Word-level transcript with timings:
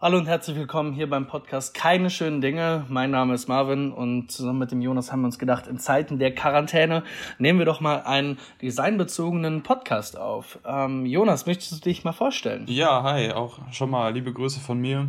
Hallo 0.00 0.16
und 0.16 0.28
herzlich 0.28 0.56
willkommen 0.56 0.92
hier 0.92 1.10
beim 1.10 1.26
Podcast 1.26 1.74
Keine 1.74 2.08
schönen 2.08 2.40
Dinge. 2.40 2.86
Mein 2.88 3.10
Name 3.10 3.34
ist 3.34 3.48
Marvin 3.48 3.90
und 3.90 4.30
zusammen 4.30 4.60
mit 4.60 4.70
dem 4.70 4.80
Jonas 4.80 5.10
haben 5.10 5.22
wir 5.22 5.26
uns 5.26 5.40
gedacht, 5.40 5.66
in 5.66 5.80
Zeiten 5.80 6.20
der 6.20 6.32
Quarantäne 6.32 7.02
nehmen 7.40 7.58
wir 7.58 7.66
doch 7.66 7.80
mal 7.80 8.02
einen 8.02 8.38
designbezogenen 8.62 9.64
Podcast 9.64 10.16
auf. 10.16 10.60
Ähm, 10.64 11.04
Jonas, 11.04 11.46
möchtest 11.46 11.72
du 11.72 11.80
dich 11.80 12.04
mal 12.04 12.12
vorstellen? 12.12 12.64
Ja, 12.68 13.02
hi, 13.02 13.32
auch 13.32 13.58
schon 13.72 13.90
mal 13.90 14.12
liebe 14.12 14.32
Grüße 14.32 14.60
von 14.60 14.78
mir. 14.78 15.08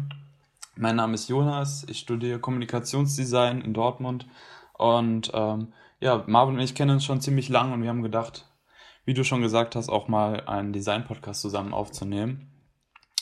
Mein 0.76 0.96
Name 0.96 1.13
ist 1.13 1.29
Jonas, 1.29 1.85
ich 1.87 1.99
studiere 1.99 2.40
Kommunikationsdesign 2.40 3.62
in 3.62 3.76
Dortmund 3.76 4.26
und 4.74 5.29
ähm, 5.35 5.71
ja, 5.99 6.24
Marvin 6.26 6.56
und 6.56 6.62
ich 6.62 6.74
kennen 6.74 6.96
uns 6.96 7.06
schon 7.06 7.21
ziemlich 7.21 7.47
lang 7.49 7.74
und 7.74 7.83
wir 7.83 7.90
haben 7.90 8.01
gedacht, 8.01 8.47
wie 9.06 9.13
du 9.13 9.24
schon 9.24 9.44
gesagt 9.44 9.76
hast, 9.76 9.90
auch 9.90 10.08
mal 10.08 10.47
einen 10.47 10.74
Design-Podcast 10.74 11.42
zusammen 11.42 11.76
aufzunehmen. 11.76 12.47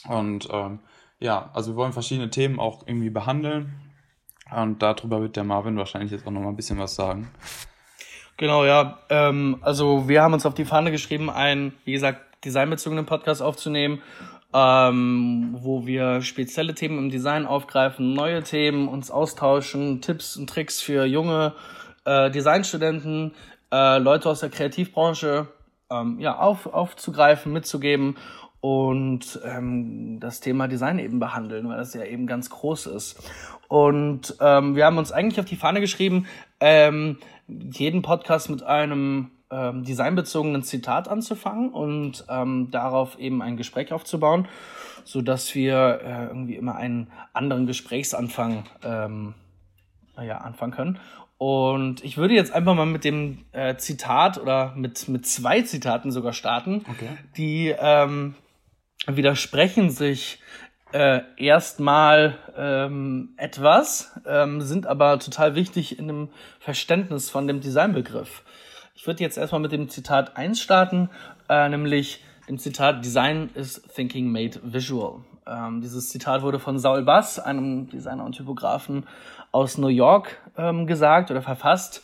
Und 0.07 0.47
ähm, 0.51 0.79
ja, 1.19 1.49
also 1.53 1.71
wir 1.71 1.75
wollen 1.77 1.93
verschiedene 1.93 2.29
Themen 2.29 2.59
auch 2.59 2.85
irgendwie 2.85 3.09
behandeln. 3.09 3.73
Und 4.55 4.81
darüber 4.81 5.21
wird 5.21 5.35
der 5.35 5.43
Marvin 5.43 5.77
wahrscheinlich 5.77 6.11
jetzt 6.11 6.25
auch 6.25 6.31
noch 6.31 6.41
mal 6.41 6.49
ein 6.49 6.55
bisschen 6.55 6.79
was 6.79 6.95
sagen. 6.95 7.31
Genau, 8.37 8.65
ja. 8.65 8.99
Ähm, 9.09 9.57
also 9.61 10.07
wir 10.07 10.21
haben 10.21 10.33
uns 10.33 10.45
auf 10.45 10.53
die 10.53 10.65
Fahne 10.65 10.91
geschrieben, 10.91 11.29
einen, 11.29 11.73
wie 11.85 11.91
gesagt, 11.91 12.21
designbezogenen 12.45 13.05
Podcast 13.05 13.41
aufzunehmen, 13.41 14.01
ähm, 14.53 15.57
wo 15.59 15.85
wir 15.85 16.21
spezielle 16.21 16.75
Themen 16.75 16.97
im 16.99 17.09
Design 17.09 17.45
aufgreifen, 17.45 18.13
neue 18.13 18.43
Themen, 18.43 18.87
uns 18.87 19.11
austauschen, 19.11 20.01
Tipps 20.01 20.37
und 20.37 20.49
Tricks 20.49 20.79
für 20.79 21.05
junge 21.05 21.53
äh, 22.05 22.29
Designstudenten, 22.29 23.33
äh, 23.71 23.97
Leute 23.97 24.29
aus 24.29 24.39
der 24.39 24.49
Kreativbranche 24.49 25.47
ähm, 25.89 26.19
ja, 26.19 26.37
auf, 26.37 26.67
aufzugreifen, 26.67 27.51
mitzugeben 27.51 28.17
und 28.67 29.39
ähm, 29.45 30.19
das 30.19 30.41
Thema 30.41 30.67
Design 30.67 30.99
eben 30.99 31.19
behandeln, 31.19 31.69
weil 31.69 31.77
das 31.77 31.93
ja 31.93 32.03
eben 32.03 32.27
ganz 32.27 32.49
groß 32.49 32.87
ist. 32.87 33.17
Und 33.69 34.35
ähm, 34.41 34.75
wir 34.75 34.85
haben 34.85 34.97
uns 34.97 35.13
eigentlich 35.13 35.39
auf 35.39 35.45
die 35.45 35.55
Fahne 35.55 35.79
geschrieben, 35.79 36.25
ähm, 36.59 37.17
jeden 37.47 38.01
Podcast 38.01 38.49
mit 38.49 38.63
einem 38.63 39.31
ähm, 39.51 39.85
designbezogenen 39.85 40.63
Zitat 40.63 41.07
anzufangen 41.07 41.69
und 41.69 42.25
ähm, 42.27 42.69
darauf 42.69 43.17
eben 43.19 43.41
ein 43.41 43.55
Gespräch 43.55 43.93
aufzubauen, 43.93 44.49
so 45.05 45.21
dass 45.21 45.55
wir 45.55 46.01
äh, 46.03 46.25
irgendwie 46.25 46.57
immer 46.57 46.75
einen 46.75 47.07
anderen 47.31 47.67
Gesprächsanfang 47.67 48.65
ähm, 48.83 49.33
ja, 50.21 50.39
anfangen 50.39 50.73
können. 50.73 50.99
Und 51.37 52.03
ich 52.03 52.17
würde 52.17 52.33
jetzt 52.33 52.51
einfach 52.51 52.75
mal 52.75 52.85
mit 52.85 53.05
dem 53.05 53.45
äh, 53.53 53.77
Zitat 53.77 54.37
oder 54.37 54.73
mit, 54.75 55.07
mit 55.07 55.25
zwei 55.25 55.61
Zitaten 55.61 56.11
sogar 56.11 56.33
starten, 56.33 56.83
okay. 56.89 57.09
die 57.37 57.73
ähm, 57.79 58.35
widersprechen 59.07 59.89
sich 59.89 60.39
äh, 60.91 61.21
erstmal 61.37 62.37
ähm, 62.55 63.33
etwas, 63.37 64.19
ähm, 64.25 64.61
sind 64.61 64.87
aber 64.87 65.19
total 65.19 65.55
wichtig 65.55 65.99
in 65.99 66.07
dem 66.07 66.29
Verständnis 66.59 67.29
von 67.29 67.47
dem 67.47 67.59
Designbegriff. 67.61 68.43
Ich 68.95 69.05
würde 69.05 69.23
jetzt 69.23 69.37
erstmal 69.37 69.61
mit 69.61 69.71
dem 69.71 69.89
Zitat 69.89 70.37
1 70.37 70.59
starten, 70.59 71.09
äh, 71.49 71.69
nämlich 71.69 72.23
dem 72.47 72.57
Zitat 72.57 73.03
Design 73.03 73.49
is 73.53 73.81
thinking 73.93 74.31
made 74.31 74.59
visual. 74.63 75.21
Ähm, 75.45 75.81
dieses 75.81 76.09
Zitat 76.09 76.41
wurde 76.41 76.59
von 76.59 76.79
Saul 76.79 77.03
Bass, 77.03 77.39
einem 77.39 77.89
Designer 77.89 78.25
und 78.25 78.33
Typografen 78.33 79.05
aus 79.51 79.77
New 79.77 79.87
York, 79.87 80.37
ähm, 80.57 80.87
gesagt 80.87 81.31
oder 81.31 81.41
verfasst. 81.41 82.03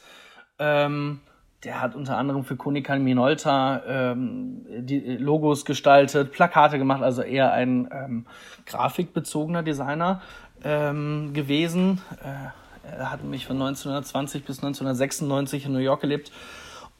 Ähm, 0.59 1.21
der 1.63 1.81
hat 1.81 1.95
unter 1.95 2.17
anderem 2.17 2.43
für 2.43 2.55
Konica 2.55 2.95
Minolta 2.95 3.81
ähm, 3.87 4.65
die 4.67 4.99
Logos 5.17 5.65
gestaltet, 5.65 6.31
Plakate 6.31 6.77
gemacht, 6.77 7.01
also 7.01 7.21
eher 7.21 7.53
ein 7.53 7.89
ähm, 7.91 8.25
grafikbezogener 8.65 9.63
Designer 9.63 10.21
ähm, 10.63 11.33
gewesen. 11.33 12.01
Äh, 12.21 12.97
er 12.97 13.11
hat 13.11 13.21
nämlich 13.21 13.45
von 13.45 13.55
1920 13.55 14.43
bis 14.43 14.57
1996 14.57 15.65
in 15.65 15.73
New 15.73 15.79
York 15.79 16.01
gelebt. 16.01 16.31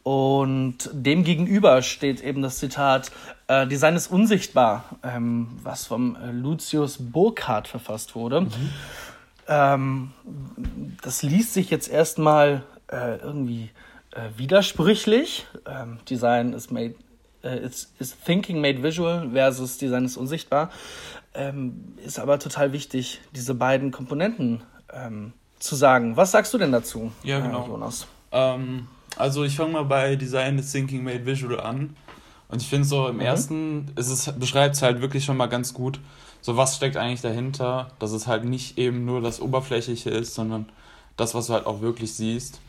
Und 0.04 0.90
dem 0.92 1.24
gegenüber 1.24 1.82
steht 1.82 2.22
eben 2.22 2.42
das 2.42 2.58
Zitat, 2.58 3.12
äh, 3.48 3.66
Design 3.68 3.96
ist 3.96 4.08
unsichtbar, 4.08 4.84
ähm, 5.02 5.48
was 5.64 5.86
vom 5.88 6.16
äh, 6.18 6.32
Lucius 6.32 6.98
Burkhardt 7.00 7.70
verfasst 7.70 8.16
wurde. 8.16 8.42
Mhm. 8.42 8.70
Ähm, 9.48 10.12
das 11.02 11.24
liest 11.24 11.54
sich 11.54 11.70
jetzt 11.70 11.90
erstmal 11.90 12.64
äh, 12.88 13.18
irgendwie 13.18 13.70
äh, 14.14 14.30
widersprüchlich. 14.38 15.46
Ähm, 15.66 16.00
Design 16.10 16.54
is 16.54 16.72
made 16.72 16.96
äh, 17.44 17.60
is, 17.60 17.92
is 18.00 18.16
thinking 18.26 18.62
made 18.62 18.82
visual 18.82 19.30
versus 19.32 19.78
Design 19.78 20.06
ist 20.06 20.18
unsichtbar. 20.18 20.70
Ähm, 21.34 21.96
ist 22.04 22.20
aber 22.20 22.40
total 22.40 22.74
wichtig, 22.74 23.22
diese 23.36 23.56
beiden 23.56 23.92
Komponenten 23.92 24.62
ähm, 24.94 25.34
zu 25.60 25.76
sagen. 25.76 26.16
Was 26.16 26.32
sagst 26.32 26.54
du 26.54 26.58
denn 26.58 26.72
dazu, 26.72 27.12
ja, 27.24 27.40
genau. 27.40 27.66
Äh, 27.66 27.68
Jonas? 27.70 28.08
Ähm, 28.32 28.88
also 29.16 29.44
ich 29.44 29.56
fange 29.56 29.74
mal 29.74 29.86
bei 29.86 30.16
Design 30.16 30.60
is 30.60 30.72
thinking 30.72 31.04
made 31.04 31.26
visual 31.26 31.60
an. 31.60 31.96
Und 32.50 32.62
ich 32.62 32.68
finde 32.68 32.88
so 32.88 33.08
im 33.08 33.16
mhm. 33.16 33.22
ersten 33.22 33.92
ist 33.96 34.10
es 34.10 34.32
beschreibt 34.34 34.76
es 34.76 34.84
halt 34.84 35.02
wirklich 35.02 35.26
schon 35.26 35.38
mal 35.38 35.48
ganz 35.48 35.74
gut, 35.74 36.00
so 36.42 36.56
was 36.56 36.76
steckt 36.76 36.98
eigentlich 36.98 37.22
dahinter, 37.22 37.90
dass 37.98 38.12
es 38.12 38.28
halt 38.28 38.46
nicht 38.46 38.78
eben 38.78 39.06
nur 39.06 39.22
das 39.22 39.42
Oberflächliche 39.42 40.12
ist, 40.12 40.36
sondern 40.36 40.70
das, 41.18 41.34
was 41.34 41.48
du 41.48 41.54
halt 41.54 41.66
auch 41.66 41.82
wirklich 41.82 42.14
siehst 42.14 42.60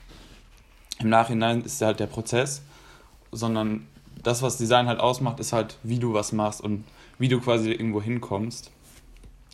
im 1.01 1.09
Nachhinein 1.09 1.63
ist 1.63 1.81
halt 1.83 2.01
der 2.01 2.07
Prozess, 2.07 2.63
sondern 3.33 3.87
das, 4.23 4.43
was 4.43 4.57
Design 4.57 4.87
halt 4.87 5.01
ausmacht, 5.01 5.41
ist 5.41 5.53
halt, 5.53 5.79
wie 5.83 5.99
du 5.99 6.15
was 6.15 6.33
machst 6.33 6.61
und 6.61 6.85
wie 7.19 7.29
du 7.29 7.41
quasi 7.41 7.73
irgendwo 7.73 8.01
hinkommst. 8.01 8.71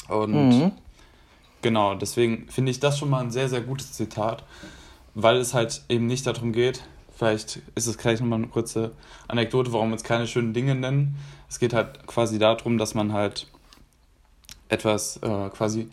Und 0.09 0.33
mhm. 0.33 0.73
genau, 1.63 1.95
deswegen 1.95 2.49
finde 2.49 2.71
ich 2.71 2.81
das 2.81 2.99
schon 2.99 3.11
mal 3.11 3.21
ein 3.21 3.31
sehr, 3.31 3.49
sehr 3.49 3.61
gutes 3.61 3.93
Zitat, 3.93 4.45
weil 5.15 5.37
es 5.37 5.55
halt 5.55 5.83
eben 5.89 6.07
nicht 6.07 6.27
darum 6.27 6.53
geht, 6.53 6.83
vielleicht 7.17 7.61
ist 7.75 7.87
es 7.87 7.99
gleich 7.99 8.21
nochmal 8.21 8.39
eine 8.39 8.49
kurze 8.49 8.93
Anekdote, 9.29 9.73
warum 9.73 9.91
wir 9.91 9.95
uns 9.95 10.05
keine 10.05 10.27
schönen 10.27 10.55
Dinge 10.55 10.75
nennen. 10.75 11.17
Es 11.49 11.59
geht 11.59 11.75
halt 11.75 12.07
quasi 12.07 12.39
darum, 12.39 12.79
dass 12.79 12.95
man 12.95 13.13
halt 13.13 13.47
etwas 14.71 15.19
äh, 15.19 15.51
quasi 15.51 15.91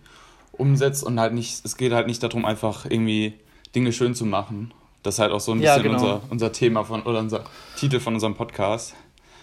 umsetzt 0.53 1.03
und 1.03 1.19
halt 1.19 1.33
nicht, 1.33 1.65
es 1.65 1.75
geht 1.77 1.91
halt 1.91 2.07
nicht 2.07 2.23
darum, 2.23 2.45
einfach 2.45 2.85
irgendwie 2.85 3.33
Dinge 3.75 3.91
schön 3.91 4.15
zu 4.15 4.25
machen, 4.25 4.73
das 5.07 5.15
ist 5.15 5.19
halt 5.19 5.31
auch 5.31 5.39
so 5.39 5.53
ein 5.53 5.59
bisschen 5.59 5.75
ja, 5.75 5.81
genau. 5.81 5.95
unser, 5.95 6.21
unser 6.29 6.51
Thema 6.51 6.83
von 6.83 7.01
oder 7.03 7.19
unser 7.19 7.43
Titel 7.77 7.99
von 7.99 8.13
unserem 8.13 8.35
Podcast. 8.35 8.93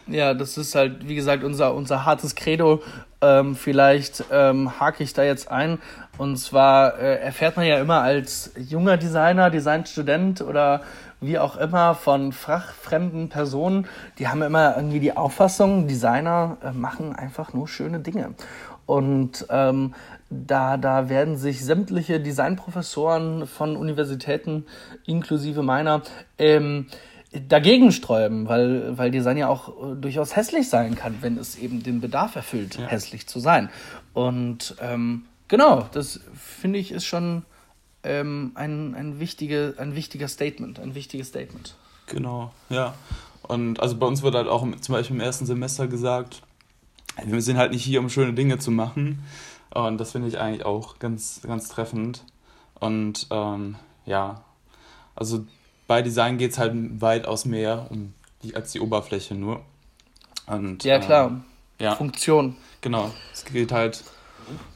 Ja, 0.06 0.34
das 0.34 0.58
ist 0.58 0.74
halt, 0.74 1.08
wie 1.08 1.14
gesagt, 1.14 1.42
unser, 1.42 1.74
unser 1.74 2.04
hartes 2.04 2.34
Credo. 2.34 2.82
Ähm, 3.22 3.56
vielleicht 3.56 4.24
ähm, 4.30 4.78
hake 4.78 5.02
ich 5.02 5.14
da 5.14 5.22
jetzt 5.22 5.50
ein. 5.50 5.78
Und 6.18 6.36
zwar 6.36 6.98
äh, 6.98 7.16
erfährt 7.20 7.56
man 7.56 7.64
ja 7.64 7.78
immer 7.78 8.02
als 8.02 8.52
junger 8.56 8.98
Designer, 8.98 9.48
Designstudent 9.48 10.42
oder 10.42 10.82
wie 11.22 11.38
auch 11.38 11.56
immer 11.56 11.94
von 11.94 12.32
fachfremden 12.32 13.30
Personen, 13.30 13.86
die 14.18 14.28
haben 14.28 14.42
immer 14.42 14.76
irgendwie 14.76 15.00
die 15.00 15.16
Auffassung, 15.16 15.88
Designer 15.88 16.58
äh, 16.62 16.72
machen 16.72 17.16
einfach 17.16 17.54
nur 17.54 17.66
schöne 17.66 18.00
Dinge. 18.00 18.34
Und 18.84 19.46
ähm, 19.48 19.94
da, 20.30 20.76
da 20.76 21.08
werden 21.08 21.36
sich 21.36 21.64
sämtliche 21.64 22.20
Designprofessoren 22.20 23.46
von 23.46 23.76
Universitäten, 23.76 24.66
inklusive 25.06 25.62
meiner, 25.62 26.02
ähm, 26.38 26.86
dagegen 27.48 27.92
sträuben, 27.92 28.48
weil, 28.48 28.96
weil 28.96 29.10
Design 29.10 29.36
ja 29.36 29.48
auch 29.48 29.68
äh, 29.68 29.96
durchaus 29.96 30.36
hässlich 30.36 30.68
sein 30.68 30.94
kann, 30.94 31.16
wenn 31.20 31.36
es 31.36 31.56
eben 31.56 31.82
den 31.82 32.00
Bedarf 32.00 32.36
erfüllt, 32.36 32.78
ja. 32.78 32.86
hässlich 32.86 33.26
zu 33.26 33.40
sein. 33.40 33.70
Und 34.12 34.76
ähm, 34.80 35.24
genau, 35.48 35.88
das 35.92 36.20
finde 36.34 36.78
ich 36.78 36.92
ist 36.92 37.04
schon 37.04 37.42
ähm, 38.04 38.52
ein, 38.54 38.94
ein, 38.94 39.18
wichtige, 39.18 39.74
ein 39.78 39.96
wichtiger 39.96 40.28
Statement, 40.28 40.78
ein 40.78 40.94
wichtiges 40.94 41.28
Statement. 41.28 41.74
Genau, 42.06 42.52
ja. 42.68 42.94
Und 43.42 43.80
also 43.80 43.96
bei 43.96 44.06
uns 44.06 44.22
wird 44.22 44.34
halt 44.34 44.48
auch 44.48 44.62
zum 44.80 44.94
Beispiel 44.94 45.16
im 45.16 45.22
ersten 45.22 45.46
Semester 45.46 45.86
gesagt, 45.86 46.42
wir 47.24 47.42
sind 47.42 47.56
halt 47.56 47.72
nicht 47.72 47.84
hier, 47.84 48.00
um 48.00 48.08
schöne 48.08 48.32
Dinge 48.32 48.58
zu 48.58 48.70
machen, 48.70 49.22
und 49.74 49.98
das 49.98 50.12
finde 50.12 50.28
ich 50.28 50.38
eigentlich 50.38 50.64
auch 50.64 50.98
ganz, 50.98 51.40
ganz 51.46 51.68
treffend. 51.68 52.24
Und 52.78 53.26
ähm, 53.30 53.76
ja, 54.06 54.42
also 55.14 55.44
bei 55.86 56.02
Design 56.02 56.38
geht 56.38 56.52
es 56.52 56.58
halt 56.58 56.72
weitaus 57.00 57.44
mehr 57.44 57.86
um 57.90 58.14
die, 58.42 58.56
als 58.56 58.72
die 58.72 58.80
Oberfläche 58.80 59.34
nur. 59.34 59.60
Und, 60.46 60.84
ja, 60.84 60.98
klar. 60.98 61.28
Ähm, 61.28 61.44
ja. 61.78 61.94
Funktion. 61.96 62.56
Genau. 62.80 63.10
Es 63.32 63.44
geht 63.44 63.72
halt 63.72 64.04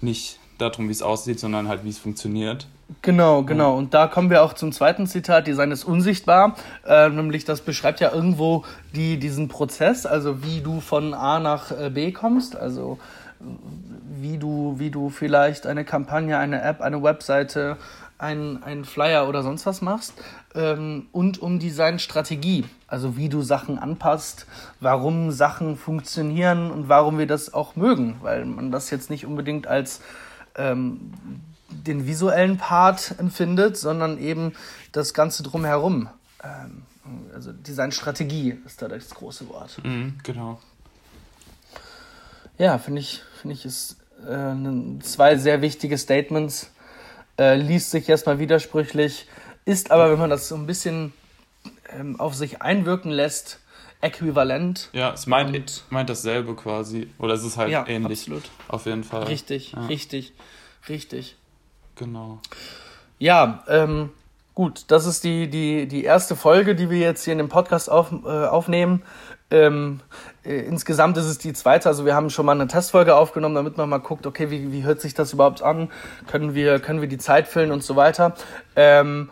nicht 0.00 0.38
darum, 0.58 0.88
wie 0.88 0.93
es 0.93 1.02
aussieht, 1.02 1.38
sondern 1.38 1.69
halt, 1.69 1.84
wie 1.84 1.90
es 1.90 1.99
funktioniert. 1.99 2.67
Genau, 3.02 3.43
genau. 3.43 3.76
Und 3.76 3.93
da 3.93 4.06
kommen 4.06 4.31
wir 4.31 4.43
auch 4.43 4.55
zum 4.55 4.72
zweiten 4.72 5.06
Zitat, 5.06 5.46
Design 5.46 5.70
ist 5.70 5.84
unsichtbar. 5.84 6.56
Äh, 6.87 7.11
nämlich 7.11 7.44
das 7.44 7.61
beschreibt 7.61 8.00
ja 8.00 8.12
irgendwo 8.12 8.64
die, 8.94 9.19
diesen 9.19 9.49
Prozess, 9.49 10.06
also 10.06 10.43
wie 10.43 10.62
du 10.62 10.81
von 10.81 11.12
A 11.12 11.38
nach 11.38 11.70
äh, 11.70 11.90
B 11.90 12.12
kommst. 12.12 12.56
Also 12.56 12.99
wie 13.40 14.38
du, 14.38 14.75
wie 14.79 14.90
du 14.90 15.11
vielleicht 15.11 15.67
eine 15.67 15.85
Kampagne, 15.85 16.38
eine 16.38 16.62
App, 16.62 16.81
eine 16.81 17.02
Webseite 17.02 17.76
einen, 18.19 18.85
Flyer 18.85 19.29
oder 19.29 19.43
sonst 19.43 19.64
was 19.64 19.81
machst 19.81 20.14
ähm, 20.55 21.06
und 21.12 21.40
um 21.40 21.58
Designstrategie, 21.58 22.64
also 22.88 23.17
wie 23.17 23.29
du 23.29 23.43
Sachen 23.43 23.79
anpasst, 23.79 24.46
warum 24.81 25.31
Sachen 25.31 25.76
funktionieren 25.76 26.70
und 26.70 26.88
warum 26.88 27.19
wir 27.19 27.26
das 27.26 27.55
auch 27.55 27.76
mögen, 27.76 28.17
weil 28.20 28.44
man 28.44 28.73
das 28.73 28.90
jetzt 28.90 29.08
nicht 29.08 29.25
unbedingt 29.25 29.67
als 29.67 30.00
ähm, 30.56 31.12
den 31.69 32.06
visuellen 32.06 32.58
Part 32.58 33.14
empfindet, 33.19 33.76
sondern 33.76 34.19
eben 34.19 34.52
das 34.91 35.14
Ganze 35.14 35.44
drumherum. 35.44 36.08
Ähm, 36.43 36.82
also 37.32 37.52
Designstrategie 37.52 38.58
ist 38.67 38.82
da 38.82 38.88
das 38.88 39.11
große 39.11 39.49
Wort. 39.49 39.81
Mhm, 39.84 40.19
genau. 40.25 40.61
Ja, 42.58 42.78
finde 42.78 43.00
ich, 43.00 43.22
finde 43.40 43.55
ich, 43.55 43.64
ist 43.64 43.96
äh, 44.28 45.00
zwei 45.00 45.37
sehr 45.37 45.62
wichtige 45.62 45.96
Statements. 45.96 46.72
Äh, 47.38 47.55
liest 47.55 47.93
sich 47.93 48.08
erstmal 48.08 48.40
widersprüchlich, 48.40 49.26
ist 49.64 49.93
aber, 49.93 50.10
wenn 50.10 50.19
man 50.19 50.31
das 50.31 50.49
so 50.49 50.56
ein 50.56 50.66
bisschen 50.66 51.12
ähm, 51.96 52.19
auf 52.19 52.34
sich 52.34 52.62
einwirken 52.62 53.12
lässt, 53.12 53.60
äquivalent. 54.00 54.90
Ja, 54.93 55.12
es 55.12 55.26
meint, 55.26 55.84
meint 55.90 56.10
dasselbe 56.10 56.55
quasi. 56.55 57.08
Oder 57.19 57.34
es 57.34 57.44
ist 57.44 57.56
halt 57.56 57.70
ja, 57.70 57.87
ähnlich. 57.87 58.20
Absolut. 58.20 58.44
Auf 58.69 58.87
jeden 58.87 59.05
Fall. 59.05 59.25
Richtig, 59.25 59.72
ja. 59.72 59.87
richtig, 59.87 60.32
richtig. 60.88 61.37
Genau. 61.94 62.40
Ja, 63.19 63.64
ähm, 63.69 64.10
gut, 64.55 64.84
das 64.88 65.06
ist 65.06 65.25
die, 65.25 65.49
die, 65.49 65.87
die 65.87 66.05
erste 66.05 66.37
Folge, 66.37 66.75
die 66.75 66.90
wir 66.90 66.99
jetzt 66.99 67.25
hier 67.25 67.32
in 67.32 67.38
dem 67.38 67.49
Podcast 67.49 67.90
auf, 67.90 68.12
äh, 68.25 68.46
aufnehmen. 68.46 69.02
Ähm, 69.50 70.00
äh, 70.44 70.60
insgesamt 70.60 71.16
ist 71.16 71.24
es 71.24 71.38
die 71.38 71.54
zweite, 71.54 71.88
also 71.88 72.04
wir 72.04 72.14
haben 72.14 72.28
schon 72.28 72.44
mal 72.44 72.52
eine 72.52 72.66
Testfolge 72.66 73.16
aufgenommen, 73.16 73.54
damit 73.54 73.78
man 73.78 73.88
mal 73.88 73.98
guckt, 73.98 74.26
okay, 74.26 74.50
wie, 74.50 74.72
wie 74.72 74.84
hört 74.84 75.00
sich 75.00 75.14
das 75.14 75.32
überhaupt 75.32 75.62
an? 75.62 75.90
Können 76.26 76.54
wir, 76.54 76.80
können 76.80 77.00
wir 77.00 77.08
die 77.08 77.18
Zeit 77.18 77.48
füllen 77.48 77.72
und 77.72 77.82
so 77.82 77.96
weiter. 77.96 78.34
Ähm, 78.76 79.30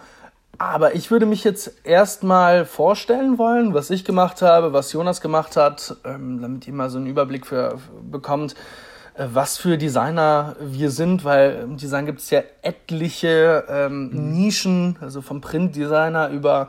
aber 0.59 0.95
ich 0.95 1.11
würde 1.11 1.27
mich 1.27 1.45
jetzt 1.45 1.85
erstmal 1.85 2.65
vorstellen 2.65 3.37
wollen, 3.37 3.75
was 3.75 3.91
ich 3.91 4.07
gemacht 4.07 4.41
habe, 4.41 4.73
was 4.73 4.91
Jonas 4.93 5.21
gemacht 5.21 5.57
hat, 5.57 5.97
ähm, 6.05 6.41
damit 6.41 6.67
ihr 6.67 6.73
mal 6.73 6.89
so 6.89 6.97
einen 6.97 7.07
Überblick 7.07 7.47
für, 7.47 7.79
bekommt, 8.11 8.55
äh, 9.15 9.27
was 9.33 9.59
für 9.59 9.77
Designer 9.77 10.57
wir 10.61 10.91
sind, 10.91 11.25
weil 11.25 11.61
im 11.63 11.77
Design 11.77 12.07
gibt 12.07 12.21
es 12.21 12.31
ja 12.31 12.43
etliche 12.63 13.65
ähm, 13.69 14.33
Nischen, 14.33 14.97
also 15.03 15.21
vom 15.21 15.43
Printdesigner 15.43 16.31
über 16.31 16.69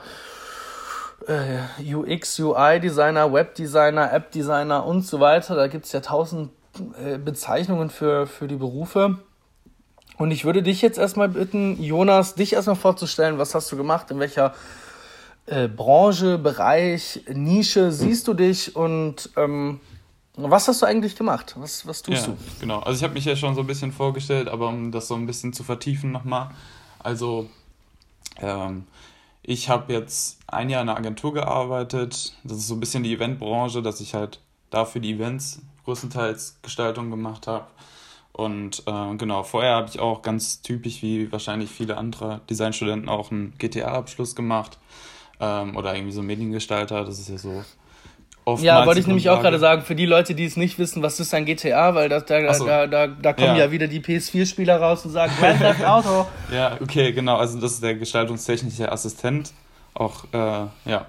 äh, 1.28 1.94
UX, 1.96 2.40
UI-Designer, 2.40 3.32
Web-Designer, 3.32 4.12
App-Designer 4.14 4.86
und 4.86 5.06
so 5.06 5.20
weiter. 5.20 5.56
Da 5.56 5.68
gibt 5.68 5.86
es 5.86 5.92
ja 5.92 6.00
tausend 6.00 6.52
äh, 7.04 7.18
Bezeichnungen 7.18 7.90
für, 7.90 8.28
für 8.28 8.48
die 8.48 8.56
Berufe. 8.56 9.20
Und 10.18 10.32
ich 10.32 10.46
würde 10.46 10.64
dich 10.64 10.82
jetzt 10.82 10.98
erstmal 10.98 11.30
bitten, 11.30 11.82
Jonas, 11.82 12.36
dich 12.36 12.54
erstmal 12.54 12.76
vorzustellen. 12.76 13.38
Was 13.38 13.54
hast 13.54 13.72
du 13.72 13.78
gemacht? 13.78 14.10
In 14.10 14.20
welcher 14.20 14.54
äh, 15.46 15.68
Branche, 15.68 16.38
Bereich, 16.38 17.22
Nische 17.32 17.92
siehst 17.92 18.28
du 18.28 18.34
dich? 18.34 18.76
Und 18.76 19.30
ähm, 19.38 19.80
was 20.36 20.68
hast 20.68 20.82
du 20.82 20.86
eigentlich 20.86 21.16
gemacht? 21.16 21.56
Was, 21.58 21.86
was 21.86 22.02
tust 22.02 22.28
ja, 22.28 22.34
du? 22.34 22.38
Genau, 22.60 22.80
also 22.80 22.98
ich 22.98 23.04
habe 23.04 23.14
mich 23.14 23.26
ja 23.26 23.36
schon 23.36 23.54
so 23.54 23.62
ein 23.62 23.68
bisschen 23.68 23.92
vorgestellt, 23.92 24.48
aber 24.48 24.70
um 24.70 24.92
das 24.92 25.08
so 25.08 25.16
ein 25.16 25.26
bisschen 25.26 25.54
zu 25.54 25.64
vertiefen 25.64 26.12
nochmal. 26.12 26.50
Also 27.00 27.50
ähm, 28.40 28.86
ich 29.48 29.70
habe 29.70 29.94
jetzt 29.94 30.40
ein 30.46 30.70
Jahr 30.70 30.82
in 30.82 30.90
einer 30.90 30.98
Agentur 30.98 31.34
gearbeitet. 31.34 32.34
Das 32.44 32.58
ist 32.58 32.68
so 32.68 32.76
ein 32.76 32.82
bisschen 32.82 33.04
die 33.04 33.14
Eventbranche, 33.14 33.82
dass 33.82 34.02
ich 34.02 34.14
halt 34.14 34.42
dafür 34.70 35.00
die 35.00 35.14
Events 35.14 35.62
größtenteils 35.86 36.60
Gestaltung 36.62 37.10
gemacht 37.10 37.48
habe. 37.48 37.66
Und 38.34 38.84
äh, 38.86 39.16
genau, 39.16 39.44
vorher 39.44 39.76
habe 39.76 39.88
ich 39.88 40.00
auch 40.02 40.22
ganz 40.22 40.62
typisch 40.62 41.02
wie 41.02 41.32
wahrscheinlich 41.32 41.72
viele 41.72 41.96
andere 41.96 42.42
Designstudenten 42.50 43.08
auch 43.08 43.32
einen 43.32 43.54
GTA-Abschluss 43.58 44.36
gemacht. 44.36 44.80
Ähm, 45.40 45.78
oder 45.78 45.96
irgendwie 45.96 46.12
so 46.14 46.22
Mediengestalter, 46.22 47.06
das 47.06 47.18
ist 47.18 47.30
ja 47.30 47.38
so 47.38 47.64
ja, 48.60 48.86
wollte 48.86 49.00
ich 49.00 49.08
nämlich 49.08 49.30
auch 49.30 49.42
gerade 49.42 49.60
sagen, 49.60 49.82
für 49.82 49.96
die 49.96 50.06
Leute, 50.06 50.34
die 50.34 50.46
es 50.46 50.56
nicht 50.56 50.80
wissen, 50.80 51.04
was 51.04 51.20
ist 51.20 51.34
ein 51.34 51.46
GTA, 51.46 51.96
weil 51.96 52.10
das, 52.10 52.26
da, 52.26 52.54
so. 52.54 52.66
da, 52.66 52.88
da, 52.88 53.08
da 53.08 53.34
kommen 53.34 53.48
ja, 53.48 53.66
ja 53.66 53.72
wieder 53.72 53.88
die 53.88 54.00
PS4-Spieler 54.00 54.78
raus 54.78 55.06
und 55.06 55.12
sagen, 55.12 55.34
Grand 55.40 55.60
Theft 55.60 55.84
Auto. 55.84 56.28
ja, 56.52 56.78
okay, 56.82 57.12
genau, 57.12 57.38
also 57.38 57.60
das 57.60 57.74
ist 57.74 57.84
der 57.84 57.96
gestaltungstechnische 57.96 58.92
Assistent, 58.92 59.54
auch 59.94 60.24
äh, 60.32 60.68
ja, 60.90 61.08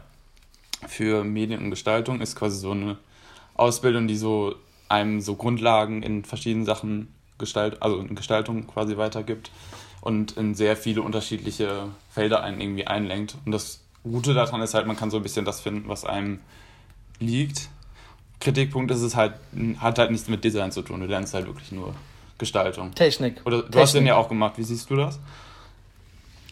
für 0.87 1.25
Medien 1.25 1.63
und 1.63 1.71
Gestaltung, 1.71 2.21
ist 2.21 2.35
quasi 2.35 2.59
so 2.59 2.73
eine 2.73 2.97
Ausbildung, 3.55 4.09
die 4.09 4.17
so 4.17 4.55
einem 4.89 5.21
so 5.21 5.35
Grundlagen 5.37 6.03
in 6.03 6.25
verschiedenen 6.25 6.65
Sachen 6.65 7.15
Gestalt, 7.39 7.83
also 7.83 7.99
in 8.01 8.17
Gestaltung 8.17 8.67
quasi 8.67 8.97
weitergibt 8.97 9.51
und 10.01 10.33
in 10.33 10.55
sehr 10.55 10.77
viele 10.77 11.03
unterschiedliche 11.03 11.89
Felder 12.11 12.43
einen 12.43 12.61
irgendwie 12.61 12.87
einlenkt. 12.87 13.37
Und 13.45 13.53
das 13.53 13.81
Gute 14.03 14.35
daran 14.35 14.61
ist 14.61 14.75
halt, 14.75 14.87
man 14.87 14.97
kann 14.97 15.11
so 15.11 15.19
ein 15.19 15.23
bisschen 15.23 15.45
das 15.45 15.61
finden, 15.61 15.89
was 15.89 16.05
einem 16.05 16.41
liegt. 17.21 17.69
Kritikpunkt 18.41 18.91
ist 18.91 19.03
es 19.03 19.17
halt, 19.17 19.35
hat 19.79 19.99
halt 19.99 20.11
nichts 20.11 20.29
mit 20.29 20.45
Design 20.45 20.71
zu 20.71 20.83
tun. 20.83 21.01
Du 21.01 21.07
lernst 21.07 21.35
halt 21.35 21.47
wirklich 21.47 21.73
nur 21.73 21.95
Gestaltung. 22.39 22.95
Technik. 22.95 23.41
Oder 23.45 23.59
du 23.59 23.63
Technik. 23.63 23.83
hast 23.83 23.95
den 23.95 24.07
ja 24.07 24.17
auch 24.17 24.29
gemacht. 24.29 24.55
Wie 24.57 24.63
siehst 24.63 24.89
du 24.91 24.97
das? 24.97 25.19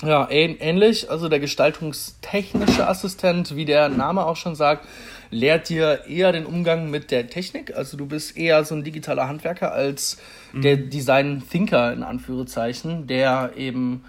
Ja, 0.02 0.28
ähnlich. 0.28 1.10
Also 1.10 1.28
der 1.28 1.40
gestaltungstechnische 1.40 2.86
Assistent, 2.86 3.56
wie 3.56 3.64
der 3.64 3.88
Name 3.88 4.26
auch 4.26 4.36
schon 4.36 4.54
sagt, 4.54 4.86
lehrt 5.30 5.68
dir 5.68 6.04
eher 6.06 6.32
den 6.32 6.44
Umgang 6.44 6.90
mit 6.90 7.10
der 7.10 7.28
Technik. 7.28 7.74
Also 7.74 7.96
du 7.96 8.06
bist 8.06 8.36
eher 8.36 8.64
so 8.64 8.74
ein 8.74 8.84
digitaler 8.84 9.26
Handwerker 9.26 9.72
als 9.72 10.19
mhm. 10.52 10.62
der 10.62 10.76
Design 10.76 11.42
Thinker 11.50 11.92
in 11.92 12.02
Anführungszeichen, 12.02 13.06
der 13.06 13.52
eben 13.56 14.04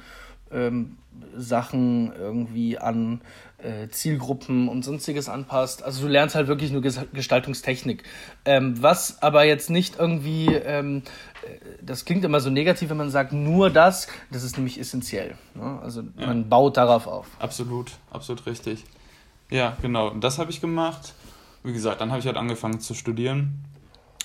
ähm, 0.52 0.98
Sachen 1.36 2.12
irgendwie 2.14 2.78
an 2.78 3.22
äh, 3.60 3.88
Zielgruppen 3.90 4.70
und 4.70 4.84
sonstiges 4.84 5.30
anpasst. 5.30 5.84
Also 5.84 6.04
du 6.04 6.08
lernst 6.08 6.36
halt 6.36 6.48
wirklich 6.48 6.72
nur 6.72 6.82
Gestaltungstechnik. 6.82 8.04
Ähm, 8.46 8.82
was 8.82 9.22
aber 9.22 9.46
jetzt 9.46 9.70
nicht 9.70 9.98
irgendwie, 9.98 10.54
ähm, 10.54 11.04
äh, 11.44 11.60
das 11.82 12.06
klingt 12.06 12.24
immer 12.24 12.40
so 12.40 12.50
negativ, 12.50 12.90
wenn 12.90 12.98
man 12.98 13.10
sagt, 13.10 13.34
nur 13.34 13.70
das, 13.70 14.08
das 14.32 14.44
ist 14.44 14.58
nämlich 14.58 14.80
essentiell. 14.80 15.36
Ne? 15.56 15.80
Also 15.82 16.04
ja. 16.18 16.28
man 16.28 16.50
baut 16.50 16.78
darauf 16.78 17.08
auf. 17.08 17.28
Absolut, 17.40 17.92
absolut 18.12 18.46
richtig. 18.46 18.84
Ja, 19.50 19.76
genau. 19.82 20.10
Und 20.10 20.24
das 20.24 20.38
habe 20.40 20.52
ich 20.52 20.62
gemacht. 20.62 21.14
Wie 21.64 21.74
gesagt, 21.74 22.02
dann 22.02 22.12
habe 22.12 22.20
ich 22.20 22.28
halt 22.28 22.38
angefangen 22.38 22.80
zu 22.80 22.94
studieren 22.94 23.64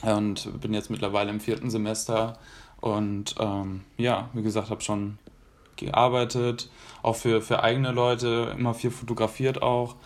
und 0.02 0.60
bin 0.60 0.74
jetzt 0.74 0.90
mittlerweile 0.90 1.30
im 1.30 1.40
vierten 1.40 1.70
Semester. 1.70 2.38
Und 2.80 3.36
ähm, 3.38 3.82
ja, 3.96 4.28
wie 4.32 4.42
gesagt, 4.42 4.70
habe 4.70 4.80
schon 4.80 5.18
gearbeitet, 5.76 6.70
auch 7.02 7.16
für, 7.16 7.42
für 7.42 7.62
eigene 7.62 7.92
Leute, 7.92 8.54
immer 8.56 8.74
viel 8.74 8.90
fotografiert 8.90 9.62
auch. 9.62 9.96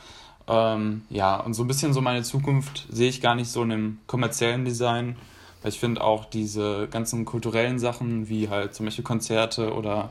Ähm, 0.48 1.02
ja, 1.10 1.36
und 1.40 1.54
so 1.54 1.64
ein 1.64 1.68
bisschen 1.68 1.92
so 1.92 2.00
meine 2.00 2.22
Zukunft 2.22 2.86
sehe 2.90 3.08
ich 3.08 3.20
gar 3.20 3.34
nicht 3.34 3.50
so 3.50 3.62
in 3.62 3.70
dem 3.70 3.98
kommerziellen 4.06 4.64
Design, 4.64 5.16
weil 5.62 5.72
ich 5.72 5.80
finde 5.80 6.02
auch 6.02 6.24
diese 6.24 6.88
ganzen 6.88 7.24
kulturellen 7.24 7.78
Sachen, 7.78 8.28
wie 8.28 8.48
halt 8.48 8.74
zum 8.74 8.86
Beispiel 8.86 9.04
Konzerte 9.04 9.74
oder 9.74 10.10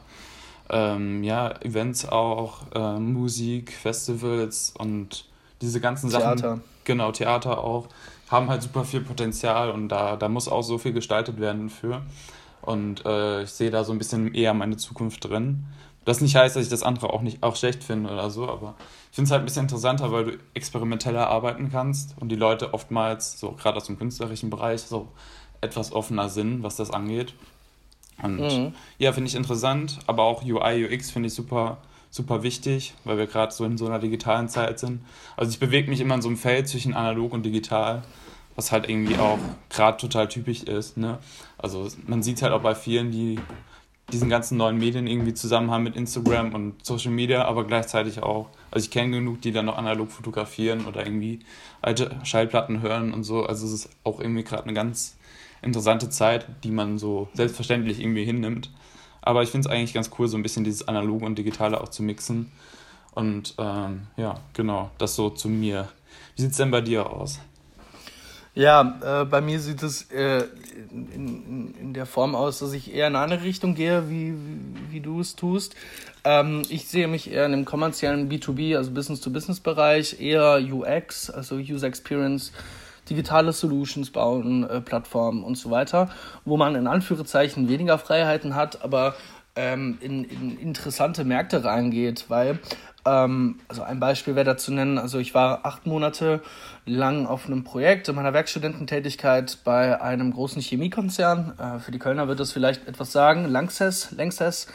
ähm, 0.70 1.24
ja, 1.24 1.52
Events 1.62 2.08
auch, 2.08 2.62
äh, 2.74 3.00
Musik, 3.00 3.72
Festivals 3.72 4.74
und 4.78 5.26
diese 5.62 5.80
ganzen 5.80 6.10
Sachen. 6.10 6.38
Theater. 6.38 6.60
Genau, 6.84 7.12
Theater 7.12 7.64
auch, 7.64 7.88
haben 8.30 8.50
halt 8.50 8.62
super 8.62 8.84
viel 8.84 9.02
Potenzial 9.02 9.72
und 9.72 9.90
da, 9.90 10.16
da 10.18 10.30
muss 10.30 10.48
auch 10.48 10.64
so 10.64 10.78
viel 10.78 10.94
gestaltet 10.94 11.40
werden 11.40 11.70
für. 11.70 12.02
Und 12.66 13.06
äh, 13.06 13.44
ich 13.44 13.52
sehe 13.52 13.72
da 13.72 13.84
so 13.84 13.92
ein 13.92 13.98
bisschen 13.98 14.34
eher 14.34 14.54
meine 14.54 14.78
Zukunft 14.78 15.24
drin. 15.24 15.66
Das 16.06 16.22
nicht 16.22 16.36
heißt, 16.36 16.56
dass 16.56 16.64
ich 16.64 16.70
das 16.70 16.84
andere 16.84 17.12
auch 17.12 17.22
nicht 17.22 17.42
auch 17.42 17.56
schlecht 17.56 17.84
finde 17.84 18.12
oder 18.12 18.30
so, 18.30 18.48
aber 18.48 18.76
ich 19.10 19.16
finde 19.16 19.28
es 19.28 19.32
halt 19.32 19.42
ein 19.42 19.46
bisschen 19.46 19.64
interessanter, 19.64 20.12
weil 20.12 20.24
du 20.26 20.38
experimenteller 20.54 21.28
arbeiten 21.28 21.72
kannst 21.72 22.16
und 22.20 22.30
die 22.30 22.36
Leute 22.36 22.76
oftmals, 22.76 23.40
so 23.40 23.52
gerade 23.54 23.78
aus 23.78 23.86
dem 23.86 23.98
künstlerischen 23.98 24.52
Bereich, 24.52 24.82
so 24.82 25.08
etwas 25.62 25.92
offener 25.92 26.30
sind, 26.30 26.62
was 26.62 26.76
das 26.76 26.92
angeht. 26.92 27.34
Und 28.22 28.38
mhm. 28.38 28.74
ja, 29.00 29.14
finde 29.14 29.30
ich 29.30 29.36
interessant, 29.36 30.00
aber 30.06 30.24
auch 30.24 30.44
UI, 30.44 30.86
UX 30.86 31.10
finde 31.10 31.28
ich 31.28 31.34
super, 31.34 31.78
super 32.12 32.44
wichtig, 32.44 32.94
weil 33.04 33.18
wir 33.18 33.26
gerade 33.26 33.52
so 33.52 33.66
in 33.66 33.78
so 33.78 33.88
einer 33.88 34.00
digitalen 34.00 34.48
Zeit 34.48 34.78
sind. 34.78 35.02
Also 35.36 35.52
ich 35.52 35.60
bewege 35.60 35.90
mich 35.90 36.02
immer 36.02 36.16
in 36.16 36.22
so 36.22 36.30
einem 36.30 36.38
Feld 36.38 36.68
zwischen 36.68 36.94
analog 36.94 37.34
und 37.34 37.44
digital 37.44 38.04
was 38.56 38.72
halt 38.72 38.90
irgendwie 38.90 39.18
auch 39.18 39.38
gerade 39.70 39.98
total 39.98 40.28
typisch 40.28 40.64
ist. 40.64 40.98
Ne? 40.98 41.20
Also 41.66 41.88
man 42.06 42.22
sieht 42.22 42.44
halt 42.44 42.54
auch 42.54 42.62
bei 42.62 42.76
vielen, 42.76 43.10
die 43.10 43.40
diesen 44.12 44.30
ganzen 44.30 44.56
neuen 44.56 44.78
Medien 44.78 45.08
irgendwie 45.08 45.34
zusammen 45.34 45.72
haben 45.72 45.82
mit 45.82 45.96
Instagram 45.96 46.54
und 46.54 46.86
Social 46.86 47.10
Media, 47.10 47.46
aber 47.46 47.66
gleichzeitig 47.66 48.22
auch, 48.22 48.50
also 48.70 48.86
ich 48.86 48.92
kenne 48.92 49.18
genug, 49.18 49.42
die 49.42 49.52
dann 49.52 49.66
noch 49.66 49.80
analog 49.80 50.12
fotografieren 50.12 50.86
oder 50.86 51.04
irgendwie 51.04 51.40
alte 51.82 52.20
Schallplatten 52.22 52.84
hören 52.84 53.14
und 53.14 53.24
so. 53.24 53.48
Also 53.48 53.66
es 53.66 53.74
ist 53.74 53.90
auch 54.04 54.20
irgendwie 54.20 54.44
gerade 54.44 54.66
eine 54.66 54.74
ganz 54.74 55.18
interessante 55.64 56.08
Zeit, 56.12 56.46
die 56.64 56.70
man 56.70 57.00
so 57.00 57.30
selbstverständlich 57.34 58.00
irgendwie 58.00 58.26
hinnimmt. 58.26 58.70
Aber 59.24 59.42
ich 59.42 59.50
finde 59.50 59.68
es 59.68 59.74
eigentlich 59.74 59.96
ganz 59.96 60.12
cool, 60.20 60.28
so 60.28 60.38
ein 60.38 60.44
bisschen 60.44 60.66
dieses 60.66 60.88
Analoge 60.88 61.26
und 61.26 61.40
Digitale 61.40 61.82
auch 61.82 61.90
zu 61.90 62.04
mixen. 62.04 62.52
Und 63.16 63.56
ähm, 63.58 64.06
ja, 64.18 64.36
genau, 64.54 64.92
das 65.00 65.16
so 65.16 65.32
zu 65.32 65.50
mir. 65.50 65.90
Wie 66.36 66.44
sieht 66.44 66.52
es 66.52 66.58
denn 66.58 66.70
bei 66.70 66.82
dir 66.82 67.10
aus? 67.10 67.40
Ja, 68.56 69.00
äh, 69.04 69.26
bei 69.26 69.42
mir 69.42 69.60
sieht 69.60 69.84
es 69.84 70.10
äh, 70.12 70.46
in, 70.90 71.12
in, 71.12 71.76
in, 71.76 71.94
der 71.94 72.06
Form 72.06 72.36
aus, 72.36 72.60
dass 72.60 72.72
ich 72.72 72.94
eher 72.94 73.08
in 73.08 73.18
eine 73.18 73.44
Richtung 73.44 73.76
gehe 73.76 74.10
wie, 74.10 74.34
wie 74.90 75.02
du 75.02 75.20
es 75.20 75.36
tust. 75.36 75.76
Ähm, 76.24 76.62
ich 76.70 76.88
sehe 76.88 77.10
mich 77.10 77.30
eher 77.30 77.46
in 77.46 77.52
dem 77.52 77.66
kommerziellen 77.66 78.30
B2B, 78.32 78.78
also 78.78 78.92
Business-to-Business-Bereich, 78.92 80.22
eher 80.22 80.62
UX, 80.72 81.30
also 81.30 81.56
User 81.58 81.88
Experience, 81.88 82.54
digitale 83.10 83.52
Solutions 83.52 84.10
bauen, 84.10 84.64
äh, 84.64 84.80
Plattformen 84.80 85.44
und 85.44 85.58
so 85.58 85.70
weiter, 85.70 86.10
wo 86.46 86.56
man 86.56 86.76
in 86.76 86.88
Anführungszeichen 86.88 87.68
weniger 87.68 87.98
Freiheiten 87.98 88.56
hat, 88.56 88.84
aber 88.86 89.16
ähm, 89.58 89.98
in, 90.00 90.24
in 90.24 90.58
interessante 90.60 91.26
Märkte 91.26 91.66
reingeht, 91.66 92.26
weil 92.30 92.60
ähm, 93.06 93.60
also 93.68 93.84
ein 93.84 94.00
Beispiel 94.00 94.36
wäre 94.36 94.46
dazu 94.46 94.72
nennen, 94.74 94.98
also 94.98 95.20
ich 95.20 95.34
war 95.34 95.66
acht 95.66 95.86
Monate 95.86 96.42
lang 96.86 97.26
auf 97.28 97.46
einem 97.46 97.64
Projekt 97.64 98.10
in 98.10 98.16
meiner 98.16 98.34
Werkstudententätigkeit 98.34 99.60
bei 99.64 100.02
einem 100.02 100.34
großen 100.34 100.62
Chemiekonzern. 100.62 101.54
Äh, 101.58 101.80
für 101.80 101.92
die 101.92 102.00
Kölner 102.00 102.28
wird 102.28 102.40
das 102.40 102.52
vielleicht 102.52 102.88
etwas 102.88 103.12
sagen. 103.12 103.46
Lanxess, 103.46 104.12
Lanxess, 104.12 104.68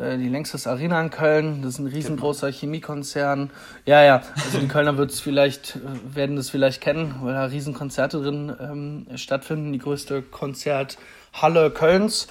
äh, 0.00 0.16
die 0.16 0.28
Lanxess 0.28 0.66
Arena 0.66 1.00
in 1.00 1.10
Köln, 1.10 1.62
das 1.62 1.74
ist 1.74 1.78
ein 1.80 1.86
riesengroßer 1.86 2.50
Chemiekonzern. 2.50 3.50
Ja, 3.84 4.02
ja, 4.02 4.22
also 4.36 4.58
die 4.58 4.68
Kölner 4.68 4.96
wird's 4.96 5.20
vielleicht, 5.20 5.76
äh, 5.76 6.14
werden 6.16 6.36
das 6.36 6.50
vielleicht 6.50 6.80
kennen, 6.80 7.16
weil 7.22 7.34
da 7.34 7.44
Riesenkonzerte 7.44 8.22
drin 8.22 8.56
ähm, 8.60 9.06
stattfinden. 9.16 9.72
Die 9.72 9.78
größte 9.78 10.22
Konzerthalle 10.22 11.70
Kölns 11.70 12.28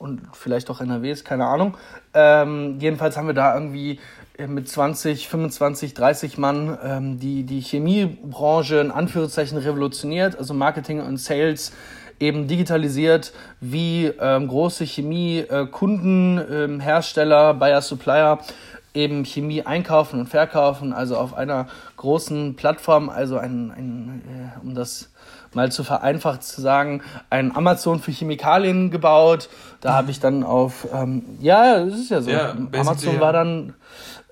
und 0.00 0.22
vielleicht 0.32 0.70
auch 0.70 0.80
NRWs, 0.80 1.24
keine 1.24 1.46
Ahnung. 1.46 1.76
Ähm, 2.14 2.78
jedenfalls 2.80 3.18
haben 3.18 3.26
wir 3.26 3.34
da 3.34 3.54
irgendwie 3.54 4.00
mit 4.48 4.68
20, 4.68 5.28
25, 5.28 5.94
30 5.94 6.38
Mann 6.38 6.78
ähm, 6.82 7.18
die, 7.18 7.44
die 7.44 7.60
Chemiebranche 7.60 8.76
in 8.76 8.90
Anführungszeichen 8.90 9.58
revolutioniert, 9.58 10.38
also 10.38 10.54
Marketing 10.54 11.00
und 11.00 11.18
Sales 11.18 11.72
eben 12.18 12.46
digitalisiert, 12.46 13.32
wie 13.60 14.06
ähm, 14.06 14.48
große 14.48 14.84
Chemiekunden, 14.84 16.38
äh, 16.38 16.64
ähm, 16.64 16.80
Hersteller, 16.80 17.54
Buyer, 17.54 17.80
Supplier 17.80 18.38
eben 18.92 19.24
Chemie 19.24 19.62
einkaufen 19.62 20.20
und 20.20 20.26
verkaufen, 20.26 20.92
also 20.92 21.16
auf 21.16 21.34
einer 21.34 21.68
großen 21.96 22.56
Plattform, 22.56 23.08
also 23.08 23.38
ein, 23.38 23.70
ein 23.70 24.22
äh, 24.26 24.66
um 24.66 24.74
das 24.74 25.10
mal 25.54 25.72
zu 25.72 25.84
vereinfacht 25.84 26.42
zu 26.42 26.60
sagen, 26.60 27.02
ein 27.28 27.54
Amazon 27.54 28.00
für 28.00 28.12
Chemikalien 28.12 28.90
gebaut. 28.90 29.48
Da 29.80 29.94
habe 29.94 30.10
ich 30.10 30.20
dann 30.20 30.44
auf, 30.44 30.86
ähm, 30.92 31.24
ja, 31.40 31.84
das 31.84 31.98
ist 31.98 32.10
ja 32.10 32.20
so. 32.20 32.30
Ja, 32.30 32.54
Amazon 32.72 33.20
war 33.20 33.32
dann 33.32 33.74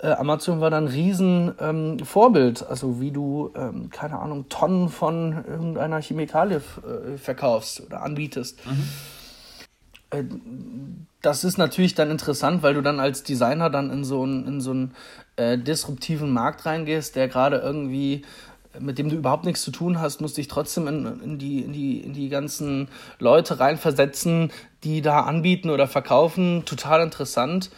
äh, 0.01 0.11
Amazon 0.11 0.61
war 0.61 0.69
dann 0.69 0.85
ein 0.85 0.91
riesen 0.91 1.53
ähm, 1.59 1.99
Vorbild, 1.99 2.65
also 2.67 3.01
wie 3.01 3.11
du, 3.11 3.51
ähm, 3.55 3.89
keine 3.89 4.19
Ahnung, 4.19 4.47
Tonnen 4.47 4.89
von 4.89 5.43
irgendeiner 5.45 6.01
Chemikalie 6.01 6.57
äh, 6.57 7.17
verkaufst 7.17 7.81
oder 7.85 8.01
anbietest. 8.01 8.59
Mhm. 8.65 8.83
Äh, 10.11 10.23
das 11.21 11.43
ist 11.43 11.57
natürlich 11.57 11.95
dann 11.95 12.11
interessant, 12.11 12.63
weil 12.63 12.75
du 12.75 12.81
dann 12.81 13.01
als 13.01 13.23
Designer 13.23 13.69
dann 13.69 13.91
in 13.91 14.05
so 14.05 14.23
einen, 14.23 14.47
in 14.47 14.61
so 14.61 14.71
einen 14.71 14.95
äh, 15.35 15.57
disruptiven 15.57 16.31
Markt 16.31 16.65
reingehst, 16.65 17.17
der 17.17 17.27
gerade 17.27 17.57
irgendwie 17.57 18.23
mit 18.77 18.99
dem 18.99 19.09
du 19.09 19.15
überhaupt 19.15 19.45
nichts 19.45 19.63
zu 19.63 19.71
tun 19.71 19.99
hast, 19.99 20.21
musst 20.21 20.37
dich 20.37 20.47
trotzdem 20.47 20.87
in, 20.87 21.21
in, 21.23 21.39
die, 21.39 21.61
in, 21.61 21.73
die, 21.73 22.01
in 22.01 22.13
die 22.13 22.29
ganzen 22.29 22.87
Leute 23.17 23.59
reinversetzen, 23.59 24.51
die 24.83 25.01
da 25.01 25.21
anbieten 25.21 25.71
oder 25.71 25.87
verkaufen. 25.87 26.63
Total 26.65 27.01
interessant 27.01 27.71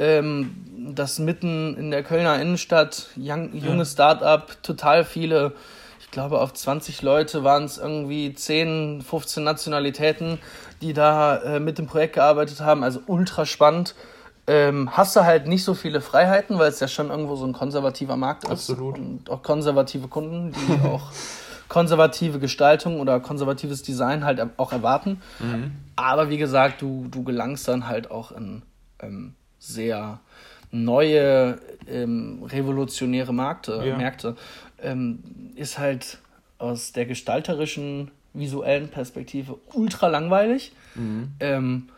ähm, 0.00 0.94
das 0.94 1.18
mitten 1.18 1.76
in 1.76 1.90
der 1.90 2.02
Kölner 2.02 2.40
Innenstadt, 2.40 3.08
young, 3.16 3.54
junges. 3.54 3.92
Start-up, 3.92 4.62
total 4.62 5.04
viele, 5.04 5.52
ich 6.00 6.10
glaube 6.10 6.40
auf 6.40 6.54
20 6.54 7.02
Leute 7.02 7.44
waren 7.44 7.64
es 7.64 7.78
irgendwie 7.78 8.32
10, 8.32 9.02
15 9.02 9.44
Nationalitäten, 9.44 10.38
die 10.80 10.94
da 10.94 11.36
äh, 11.36 11.60
mit 11.60 11.78
dem 11.78 11.86
Projekt 11.86 12.14
gearbeitet 12.14 12.60
haben, 12.60 12.82
also 12.82 13.00
ultra 13.06 13.44
spannend. 13.44 13.94
Ähm, 14.46 14.96
hast 14.96 15.14
du 15.14 15.24
halt 15.24 15.46
nicht 15.46 15.62
so 15.64 15.74
viele 15.74 16.00
Freiheiten, 16.00 16.58
weil 16.58 16.70
es 16.70 16.80
ja 16.80 16.88
schon 16.88 17.10
irgendwo 17.10 17.36
so 17.36 17.46
ein 17.46 17.52
konservativer 17.52 18.16
Markt 18.16 18.44
ist. 18.44 18.50
Absolut. 18.50 18.98
Und 18.98 19.30
auch 19.30 19.42
konservative 19.42 20.08
Kunden, 20.08 20.52
die 20.52 20.88
auch 20.88 21.12
konservative 21.68 22.40
Gestaltung 22.40 23.00
oder 23.00 23.20
konservatives 23.20 23.82
Design 23.82 24.24
halt 24.24 24.44
auch 24.56 24.72
erwarten. 24.72 25.20
Mhm. 25.38 25.72
Aber 25.94 26.30
wie 26.30 26.38
gesagt, 26.38 26.82
du, 26.82 27.06
du 27.10 27.22
gelangst 27.22 27.68
dann 27.68 27.86
halt 27.86 28.10
auch 28.10 28.32
in 28.32 28.62
ähm, 28.98 29.34
sehr 29.60 30.18
neue, 30.72 31.60
ähm, 31.88 32.42
revolutionäre 32.44 33.32
Märkte, 33.32 33.82
ja. 33.84 33.96
Märkte 33.96 34.36
ähm, 34.82 35.22
ist 35.54 35.78
halt 35.78 36.18
aus 36.58 36.92
der 36.92 37.06
gestalterischen, 37.06 38.10
visuellen 38.32 38.88
Perspektive 38.88 39.58
ultra 39.72 40.08
langweilig, 40.08 40.72
mhm. 40.94 41.32
ähm, 41.40 41.88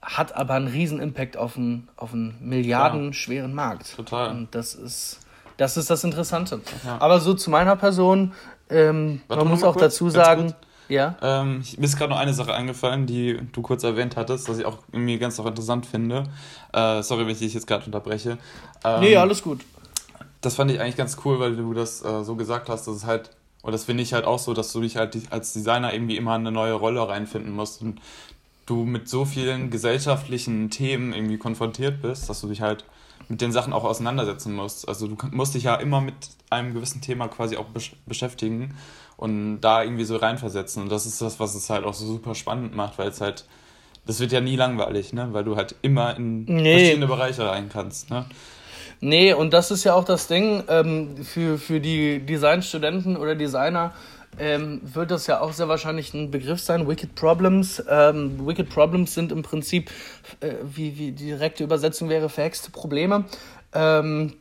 hat 0.00 0.34
aber 0.34 0.54
einen 0.54 0.68
riesen 0.68 1.00
Impact 1.00 1.36
auf 1.36 1.56
einen, 1.56 1.88
auf 1.96 2.12
einen 2.12 2.36
milliardenschweren 2.40 3.54
Markt. 3.54 3.96
Total. 3.96 4.30
Und 4.30 4.54
das 4.54 4.74
ist 4.74 5.20
das, 5.58 5.76
ist 5.76 5.90
das 5.90 6.04
Interessante. 6.04 6.60
Ja. 6.86 6.98
Aber 7.00 7.20
so 7.20 7.34
zu 7.34 7.50
meiner 7.50 7.76
Person, 7.76 8.32
ähm, 8.70 9.20
man 9.28 9.46
muss 9.48 9.64
auch 9.64 9.72
kurz, 9.72 9.94
dazu 9.94 10.08
sagen, 10.08 10.54
ja. 10.88 11.16
Ähm, 11.22 11.62
mir 11.76 11.84
ist 11.84 11.96
gerade 11.96 12.10
noch 12.10 12.18
eine 12.18 12.34
Sache 12.34 12.54
eingefallen, 12.54 13.06
die 13.06 13.38
du 13.52 13.62
kurz 13.62 13.84
erwähnt 13.84 14.16
hattest, 14.16 14.48
was 14.48 14.58
ich 14.58 14.64
auch 14.64 14.78
irgendwie 14.92 15.18
ganz 15.18 15.38
auch 15.38 15.46
interessant 15.46 15.86
finde. 15.86 16.24
Äh, 16.72 17.02
sorry, 17.02 17.22
wenn 17.22 17.32
ich 17.32 17.38
dich 17.38 17.54
jetzt 17.54 17.66
gerade 17.66 17.84
unterbreche. 17.86 18.38
Ähm, 18.84 19.00
nee, 19.00 19.16
alles 19.16 19.42
gut. 19.42 19.60
Das 20.40 20.54
fand 20.54 20.70
ich 20.70 20.80
eigentlich 20.80 20.96
ganz 20.96 21.16
cool, 21.24 21.40
weil 21.40 21.56
du 21.56 21.74
das 21.74 22.04
äh, 22.04 22.24
so 22.24 22.36
gesagt 22.36 22.68
hast, 22.68 22.86
dass 22.86 22.96
es 22.96 23.04
halt, 23.04 23.30
und 23.62 23.72
das 23.72 23.84
finde 23.84 24.02
ich 24.02 24.12
halt 24.12 24.24
auch 24.24 24.38
so, 24.38 24.54
dass 24.54 24.72
du 24.72 24.80
dich 24.80 24.96
halt 24.96 25.16
als 25.30 25.52
Designer 25.52 25.92
irgendwie 25.92 26.16
immer 26.16 26.34
eine 26.34 26.52
neue 26.52 26.74
Rolle 26.74 27.06
reinfinden 27.06 27.52
musst 27.52 27.82
und 27.82 28.00
du 28.66 28.84
mit 28.84 29.08
so 29.08 29.24
vielen 29.24 29.70
gesellschaftlichen 29.70 30.70
Themen 30.70 31.12
irgendwie 31.12 31.38
konfrontiert 31.38 32.02
bist, 32.02 32.28
dass 32.28 32.40
du 32.40 32.48
dich 32.48 32.60
halt 32.60 32.84
mit 33.28 33.40
den 33.40 33.52
Sachen 33.52 33.72
auch 33.72 33.84
auseinandersetzen 33.84 34.54
musst. 34.54 34.88
Also 34.88 35.06
du 35.06 35.16
musst 35.32 35.54
dich 35.54 35.64
ja 35.64 35.74
immer 35.74 36.00
mit 36.00 36.14
einem 36.50 36.74
gewissen 36.74 37.00
Thema 37.00 37.28
quasi 37.28 37.56
auch 37.56 37.66
besch 37.66 37.92
beschäftigen 38.06 38.74
und 39.18 39.60
da 39.60 39.82
irgendwie 39.82 40.04
so 40.04 40.16
reinversetzen. 40.16 40.84
Und 40.84 40.90
das 40.90 41.04
ist 41.04 41.20
das, 41.20 41.38
was 41.40 41.54
es 41.54 41.68
halt 41.68 41.84
auch 41.84 41.92
so 41.92 42.06
super 42.06 42.34
spannend 42.34 42.74
macht, 42.74 42.98
weil 42.98 43.08
es 43.08 43.20
halt, 43.20 43.44
das 44.06 44.20
wird 44.20 44.32
ja 44.32 44.40
nie 44.40 44.56
langweilig, 44.56 45.12
ne? 45.12 45.28
Weil 45.32 45.44
du 45.44 45.56
halt 45.56 45.74
immer 45.82 46.16
in 46.16 46.44
nee. 46.44 46.78
verschiedene 46.78 47.08
Bereiche 47.08 47.46
rein 47.46 47.68
kannst, 47.68 48.10
ne? 48.10 48.24
Nee, 49.00 49.32
und 49.32 49.52
das 49.52 49.70
ist 49.70 49.84
ja 49.84 49.94
auch 49.94 50.04
das 50.04 50.28
Ding, 50.28 50.64
ähm, 50.68 51.24
für, 51.24 51.58
für 51.58 51.80
die 51.80 52.20
Designstudenten 52.20 53.16
oder 53.16 53.34
Designer 53.34 53.92
ähm, 54.38 54.80
wird 54.82 55.10
das 55.10 55.26
ja 55.26 55.40
auch 55.40 55.52
sehr 55.52 55.68
wahrscheinlich 55.68 56.14
ein 56.14 56.30
Begriff 56.30 56.60
sein, 56.60 56.86
Wicked 56.86 57.16
Problems. 57.16 57.82
Ähm, 57.88 58.46
Wicked 58.46 58.70
Problems 58.70 59.14
sind 59.14 59.32
im 59.32 59.42
Prinzip, 59.42 59.90
äh, 60.40 60.54
wie, 60.62 60.96
wie 60.96 61.12
die 61.12 61.26
direkte 61.26 61.64
Übersetzung 61.64 62.08
wäre, 62.08 62.28
verhexte 62.28 62.70
Probleme. 62.70 63.24
Ähm, 63.74 64.34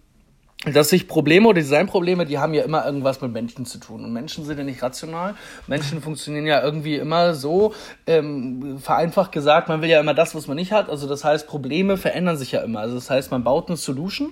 dass 0.65 0.89
sich 0.89 1.07
Probleme 1.07 1.47
oder 1.47 1.61
Designprobleme, 1.61 2.25
die 2.25 2.39
haben 2.39 2.53
ja 2.53 2.63
immer 2.63 2.85
irgendwas 2.85 3.21
mit 3.21 3.31
Menschen 3.31 3.65
zu 3.65 3.77
tun. 3.77 4.03
Und 4.03 4.11
Menschen 4.11 4.43
sind 4.43 4.57
ja 4.57 4.63
nicht 4.63 4.81
rational. 4.81 5.35
Menschen 5.67 6.01
funktionieren 6.01 6.47
ja 6.47 6.63
irgendwie 6.63 6.95
immer 6.95 7.35
so, 7.35 7.73
ähm, 8.07 8.79
vereinfacht 8.79 9.31
gesagt, 9.31 9.69
man 9.69 9.81
will 9.81 9.89
ja 9.89 9.99
immer 9.99 10.15
das, 10.15 10.33
was 10.33 10.47
man 10.47 10.57
nicht 10.57 10.71
hat. 10.71 10.89
Also 10.89 11.07
das 11.07 11.23
heißt, 11.23 11.47
Probleme 11.47 11.95
verändern 11.95 12.37
sich 12.37 12.53
ja 12.53 12.61
immer. 12.61 12.79
Also 12.79 12.95
das 12.95 13.09
heißt, 13.09 13.29
man 13.29 13.43
baut 13.43 13.67
eine 13.67 13.77
Solution, 13.77 14.31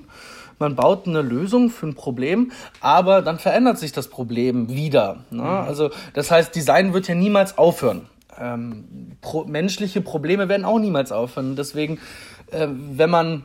man 0.57 0.75
baut 0.75 1.07
eine 1.07 1.21
Lösung 1.21 1.69
für 1.69 1.87
ein 1.87 1.95
Problem, 1.95 2.51
aber 2.81 3.21
dann 3.21 3.37
verändert 3.37 3.77
sich 3.77 3.91
das 3.91 4.07
Problem 4.07 4.69
wieder. 4.69 5.25
Ne? 5.29 5.43
Mhm. 5.43 5.47
Also 5.47 5.91
das 6.13 6.31
heißt, 6.31 6.55
Design 6.55 6.93
wird 6.93 7.07
ja 7.07 7.13
niemals 7.13 7.57
aufhören. 7.57 8.09
Ähm, 8.37 9.15
pro 9.21 9.43
menschliche 9.43 10.01
Probleme 10.01 10.49
werden 10.49 10.65
auch 10.65 10.79
niemals 10.79 11.11
aufhören. 11.11 11.55
Deswegen, 11.55 11.99
äh, 12.51 12.67
wenn 12.67 13.11
man 13.11 13.43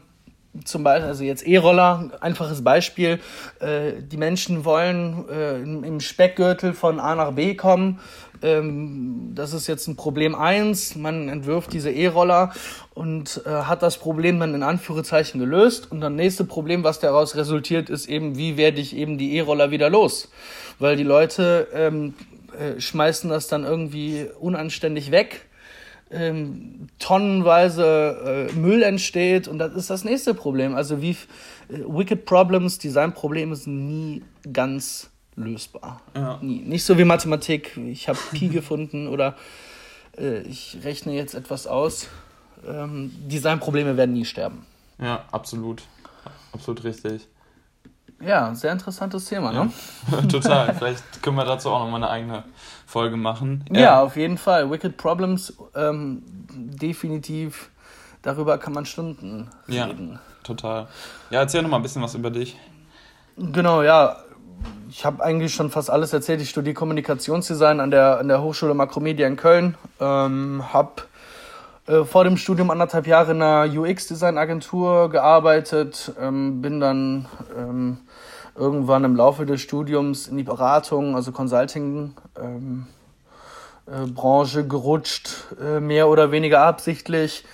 zum 0.65 0.83
Beispiel, 0.83 1.09
also 1.09 1.25
jetzt 1.25 1.47
E-Roller, 1.47 2.11
einfaches 2.21 2.63
Beispiel, 2.65 3.21
äh, 3.61 3.93
die 4.03 4.17
Menschen 4.17 4.65
wollen 4.65 5.25
äh, 5.29 5.61
im, 5.61 6.01
Speckgürtel 6.01 6.73
von 6.73 6.99
A 6.99 7.15
nach 7.15 7.33
B 7.33 7.55
kommen. 7.55 8.01
Ähm, 8.43 9.33
das 9.35 9.53
ist 9.53 9.69
jetzt 9.69 9.87
ein 9.87 9.97
Problem 9.97 10.35
eins. 10.35 10.97
Man 10.97 11.29
entwirft 11.29 11.73
diese 11.73 11.91
E-Roller 11.91 12.53
und 12.95 13.43
äh, 13.47 13.51
hat 13.51 13.83
das 13.83 13.99
Problem 13.99 14.41
dann 14.41 14.55
in 14.55 14.63
Anführungszeichen 14.63 15.39
gelöst. 15.39 15.91
Und 15.93 16.01
dann 16.01 16.17
nächste 16.17 16.45
Problem, 16.45 16.83
was 16.83 16.99
daraus 16.99 17.37
resultiert, 17.37 17.89
ist 17.89 18.09
eben, 18.09 18.37
wie 18.37 18.57
werde 18.57 18.81
ich 18.81 18.97
eben 18.97 19.19
die 19.19 19.37
E-Roller 19.37 19.71
wieder 19.71 19.89
los? 19.89 20.31
Weil 20.81 20.97
die 20.97 21.05
Leute 21.05 21.69
ähm, 21.73 22.15
äh, 22.59 22.81
schmeißen 22.81 23.31
das 23.31 23.47
dann 23.47 23.65
irgendwie 23.65 24.27
unanständig 24.41 25.13
weg 25.13 25.47
ähm, 26.11 26.89
tonnenweise 26.99 28.49
äh, 28.51 28.53
Müll 28.55 28.83
entsteht 28.83 29.49
und 29.49 29.59
das 29.59 29.75
ist 29.75 29.91
das 29.91 30.05
nächste 30.05 30.35
Problem. 30.35 30.75
Also 30.75 31.01
wie 31.01 31.11
äh, 31.11 31.17
Wicked 31.69 32.25
Problems, 32.25 32.79
Designprobleme 32.79 33.55
sind 33.55 33.87
nie 33.87 34.23
ganz 34.53 35.11
lösbar. 35.37 36.03
Ja. 36.15 36.39
Nie. 36.43 36.61
Nicht 36.61 36.85
so 36.85 36.99
wie 36.99 37.05
Mathematik, 37.05 37.77
ich 37.77 38.09
habe 38.09 38.19
Pi 38.33 38.49
gefunden 38.53 39.09
oder 39.09 39.37
äh, 40.19 40.41
ich 40.43 40.79
rechne 40.85 41.15
jetzt 41.15 41.35
etwas 41.35 41.67
aus. 41.67 42.09
Ähm, 42.67 43.13
Designprobleme 43.29 43.97
werden 43.97 44.13
nie 44.13 44.25
sterben. 44.25 44.67
Ja, 45.01 45.25
absolut. 45.31 45.83
Absolut 46.53 46.85
richtig. 46.85 47.29
Ja, 48.21 48.55
sehr 48.55 48.73
interessantes 48.73 49.25
Thema, 49.25 49.53
ne? 49.53 49.71
Ja, 50.11 50.21
total. 50.29 50.75
Vielleicht 50.75 51.23
können 51.23 51.37
wir 51.37 51.45
dazu 51.45 51.71
auch 51.71 51.81
noch 51.81 51.91
mal 51.91 51.97
eine 51.97 52.11
eigene 52.11 52.45
Folge 52.87 53.17
machen. 53.17 53.65
Ja, 53.71 53.81
ja 53.81 54.03
auf 54.03 54.17
jeden 54.17 54.37
Fall. 54.37 54.71
Wicked 54.71 54.97
Problems, 54.97 55.55
ähm, 55.75 56.23
definitiv 56.53 57.71
darüber 58.23 58.59
kann 58.59 58.73
man 58.73 58.85
Stunden 58.85 59.49
reden. 59.69 60.13
Ja, 60.13 60.19
total. 60.43 60.89
Ja, 61.31 61.41
erzähl 61.41 61.63
noch 61.63 61.71
mal 61.71 61.77
ein 61.77 61.83
bisschen 61.83 62.03
was 62.03 62.15
über 62.15 62.31
dich. 62.31 62.59
Genau, 63.37 63.83
ja. 63.83 64.17
Ich 64.91 65.07
habe 65.07 65.23
eigentlich 65.23 65.55
schon 65.55 65.71
fast 65.71 65.89
alles 65.89 66.13
erzählt. 66.13 66.43
Ich 66.43 66.51
studiere 66.51 66.75
Kommunikationsdesign 66.75 67.81
an 67.81 67.91
der, 67.91 68.19
an 68.19 68.29
der 68.29 68.43
Hochschule 68.43 68.75
Makromedia 68.75 69.27
in 69.27 69.37
Köln. 69.37 69.77
Ähm, 70.01 70.65
habe 70.73 71.03
äh, 71.87 72.05
vor 72.05 72.25
dem 72.25 72.37
Studium 72.37 72.71
anderthalb 72.71 73.07
Jahre 73.07 73.33
in 73.33 73.41
einer 73.41 73.73
UX-Design-Agentur 73.73 75.09
gearbeitet. 75.11 76.13
Ähm, 76.21 76.61
bin 76.61 76.81
dann 76.81 77.27
ähm, 77.57 77.99
irgendwann 78.55 79.05
im 79.05 79.17
Laufe 79.17 79.47
des 79.47 79.61
Studiums 79.61 80.29
in 80.29 80.37
die 80.37 80.43
Beratung, 80.43 81.15
also 81.15 81.33
Consulting, 81.33 82.15
ähm, 82.41 82.87
äh, 83.87 84.07
Branche 84.07 84.67
gerutscht, 84.67 85.31
äh, 85.61 85.81
mehr 85.81 86.09
oder 86.09 86.31
weniger 86.31 86.61
absichtlich. 86.63 87.45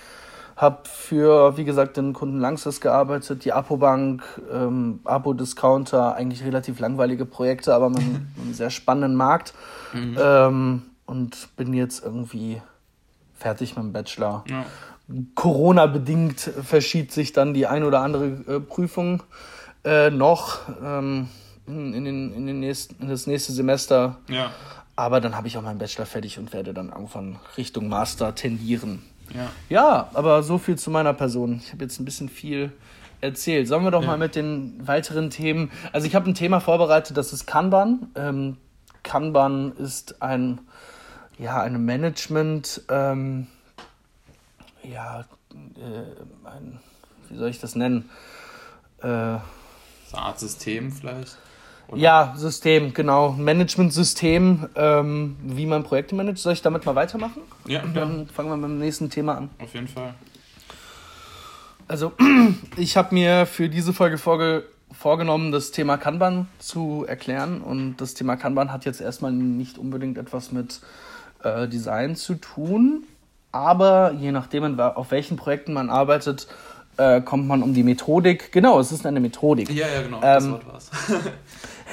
Hab 0.55 0.87
für, 0.87 1.55
wie 1.55 1.65
gesagt, 1.65 1.97
den 1.97 2.13
Kunden 2.13 2.39
Langsys 2.39 2.81
gearbeitet, 2.81 3.45
die 3.45 3.53
Apobank, 3.53 4.23
ähm, 4.51 5.01
Abo-Discounter, 5.03 6.15
eigentlich 6.15 6.43
relativ 6.43 6.79
langweilige 6.79 7.25
Projekte, 7.25 7.75
aber 7.75 7.89
mit 7.89 7.99
einem, 7.99 8.53
sehr 8.53 8.71
spannenden 8.71 9.15
Markt. 9.15 9.53
Mhm. 9.93 10.17
Ähm, 10.19 10.81
und 11.05 11.55
bin 11.55 11.73
jetzt 11.73 12.03
irgendwie 12.03 12.61
fertig 13.35 13.75
mit 13.75 13.85
dem 13.85 13.93
Bachelor. 13.93 14.43
Ja. 14.49 14.65
Corona-bedingt 15.35 16.39
verschiebt 16.39 17.13
sich 17.13 17.31
dann 17.31 17.53
die 17.53 17.65
ein 17.65 17.83
oder 17.83 18.01
andere 18.01 18.25
äh, 18.25 18.59
Prüfung 18.59 19.23
äh, 19.87 20.09
noch 20.11 20.59
ähm, 20.83 21.29
in, 21.65 22.03
den, 22.03 22.33
in, 22.33 22.45
den 22.45 22.59
nächsten, 22.59 23.01
in 23.01 23.09
das 23.09 23.25
nächste 23.25 23.53
Semester. 23.53 24.17
Ja. 24.27 24.51
Aber 24.97 25.21
dann 25.21 25.35
habe 25.35 25.47
ich 25.47 25.57
auch 25.57 25.61
meinen 25.61 25.77
Bachelor 25.77 26.05
fertig 26.05 26.37
und 26.39 26.51
werde 26.51 26.73
dann 26.73 26.89
irgendwann 26.89 27.39
Richtung 27.55 27.87
Master 27.87 28.35
tendieren. 28.35 29.03
Ja. 29.33 29.49
Ja, 29.69 30.09
aber 30.13 30.43
so 30.43 30.57
viel 30.57 30.77
zu 30.77 30.91
meiner 30.91 31.13
Person. 31.13 31.61
Ich 31.63 31.71
habe 31.71 31.83
jetzt 31.83 31.99
ein 31.99 32.05
bisschen 32.05 32.29
viel 32.29 32.71
erzählt. 33.21 33.67
Sollen 33.67 33.83
wir 33.83 33.91
doch 33.91 34.01
ja. 34.01 34.07
mal 34.07 34.17
mit 34.17 34.35
den 34.35 34.85
weiteren 34.85 35.29
Themen. 35.29 35.71
Also 35.93 36.05
ich 36.05 36.15
habe 36.15 36.29
ein 36.29 36.35
Thema 36.35 36.59
vorbereitet, 36.59 37.15
das 37.15 37.31
ist 37.31 37.45
Kanban. 37.45 38.11
Ähm, 38.15 38.57
Kanban 39.03 39.71
ist 39.77 40.21
ein, 40.21 40.59
ja, 41.37 41.61
eine 41.61 41.79
Management, 41.79 42.81
ähm, 42.89 43.47
ja, 44.83 45.21
äh, 45.21 46.47
ein, 46.47 46.79
wie 47.29 47.37
soll 47.37 47.49
ich 47.49 47.59
das 47.59 47.75
nennen? 47.75 48.09
Äh, 49.01 49.37
so 50.09 50.17
eine 50.17 50.25
Art 50.25 50.39
System 50.39 50.91
vielleicht? 50.91 51.37
Oder? 51.89 52.01
Ja, 52.01 52.33
System, 52.35 52.93
genau. 52.93 53.31
Management-System, 53.31 54.69
ähm, 54.75 55.37
wie 55.41 55.65
man 55.65 55.83
Projekte 55.83 56.15
managt. 56.15 56.39
Soll 56.39 56.53
ich 56.53 56.61
damit 56.61 56.85
mal 56.85 56.95
weitermachen? 56.95 57.41
Ja. 57.65 57.83
Und 57.83 57.95
dann 57.95 58.19
ja. 58.19 58.25
fangen 58.33 58.49
wir 58.49 58.57
mit 58.57 58.69
dem 58.69 58.79
nächsten 58.79 59.09
Thema 59.09 59.37
an. 59.37 59.49
Auf 59.59 59.73
jeden 59.73 59.87
Fall. 59.87 60.13
Also, 61.87 62.11
ich 62.77 62.97
habe 62.97 63.13
mir 63.13 63.45
für 63.45 63.69
diese 63.69 63.93
Folge 63.93 64.17
vorge 64.17 64.63
vorgenommen, 64.91 65.51
das 65.51 65.71
Thema 65.71 65.97
Kanban 65.97 66.47
zu 66.59 67.05
erklären. 67.07 67.61
Und 67.61 67.97
das 67.97 68.13
Thema 68.13 68.35
Kanban 68.35 68.71
hat 68.71 68.85
jetzt 68.85 69.01
erstmal 69.01 69.31
nicht 69.31 69.77
unbedingt 69.77 70.17
etwas 70.17 70.51
mit 70.51 70.81
äh, 71.43 71.67
Design 71.67 72.15
zu 72.15 72.35
tun. 72.35 73.03
Aber 73.51 74.13
je 74.13 74.31
nachdem, 74.31 74.79
auf 74.79 75.11
welchen 75.11 75.37
Projekten 75.37 75.73
man 75.73 75.89
arbeitet, 75.89 76.47
äh, 76.97 77.21
kommt 77.21 77.47
man 77.47 77.63
um 77.63 77.73
die 77.73 77.83
Methodik. 77.83 78.51
Genau, 78.51 78.79
es 78.79 78.91
ist 78.91 79.05
eine 79.05 79.19
Methodik. 79.19 79.69
Ja, 79.69 79.87
ja, 79.87 80.01
genau. 80.01 80.17
Ähm, 80.17 80.21
das 80.23 80.49
Wort 80.49 80.67
war's. 80.67 80.91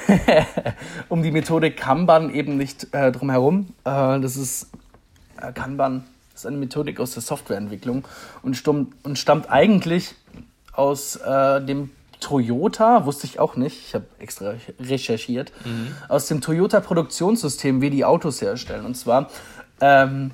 um 1.09 1.23
die 1.23 1.31
Methodik 1.31 1.77
Kanban 1.77 2.33
eben 2.33 2.57
nicht 2.57 2.93
äh, 2.93 3.11
drum 3.11 3.29
herum. 3.29 3.67
Äh, 3.83 4.19
das 4.19 4.35
ist 4.35 4.69
äh, 5.41 5.51
Kanban 5.51 6.03
ist 6.33 6.45
eine 6.45 6.57
Methodik 6.57 6.99
aus 6.99 7.13
der 7.13 7.21
Softwareentwicklung 7.23 8.05
und, 8.41 8.55
stumm, 8.57 8.91
und 9.03 9.17
stammt 9.17 9.49
eigentlich 9.49 10.15
aus 10.73 11.15
äh, 11.15 11.61
dem 11.61 11.91
Toyota, 12.19 13.05
wusste 13.05 13.27
ich 13.27 13.39
auch 13.39 13.55
nicht, 13.55 13.79
ich 13.87 13.95
habe 13.95 14.05
extra 14.19 14.55
recherchiert, 14.79 15.51
mhm. 15.63 15.95
aus 16.09 16.27
dem 16.27 16.41
Toyota 16.41 16.79
Produktionssystem, 16.79 17.81
wie 17.81 17.89
die 17.89 18.03
Autos 18.03 18.41
herstellen. 18.41 18.85
Und 18.85 18.95
zwar 18.95 19.29
ähm, 19.79 20.31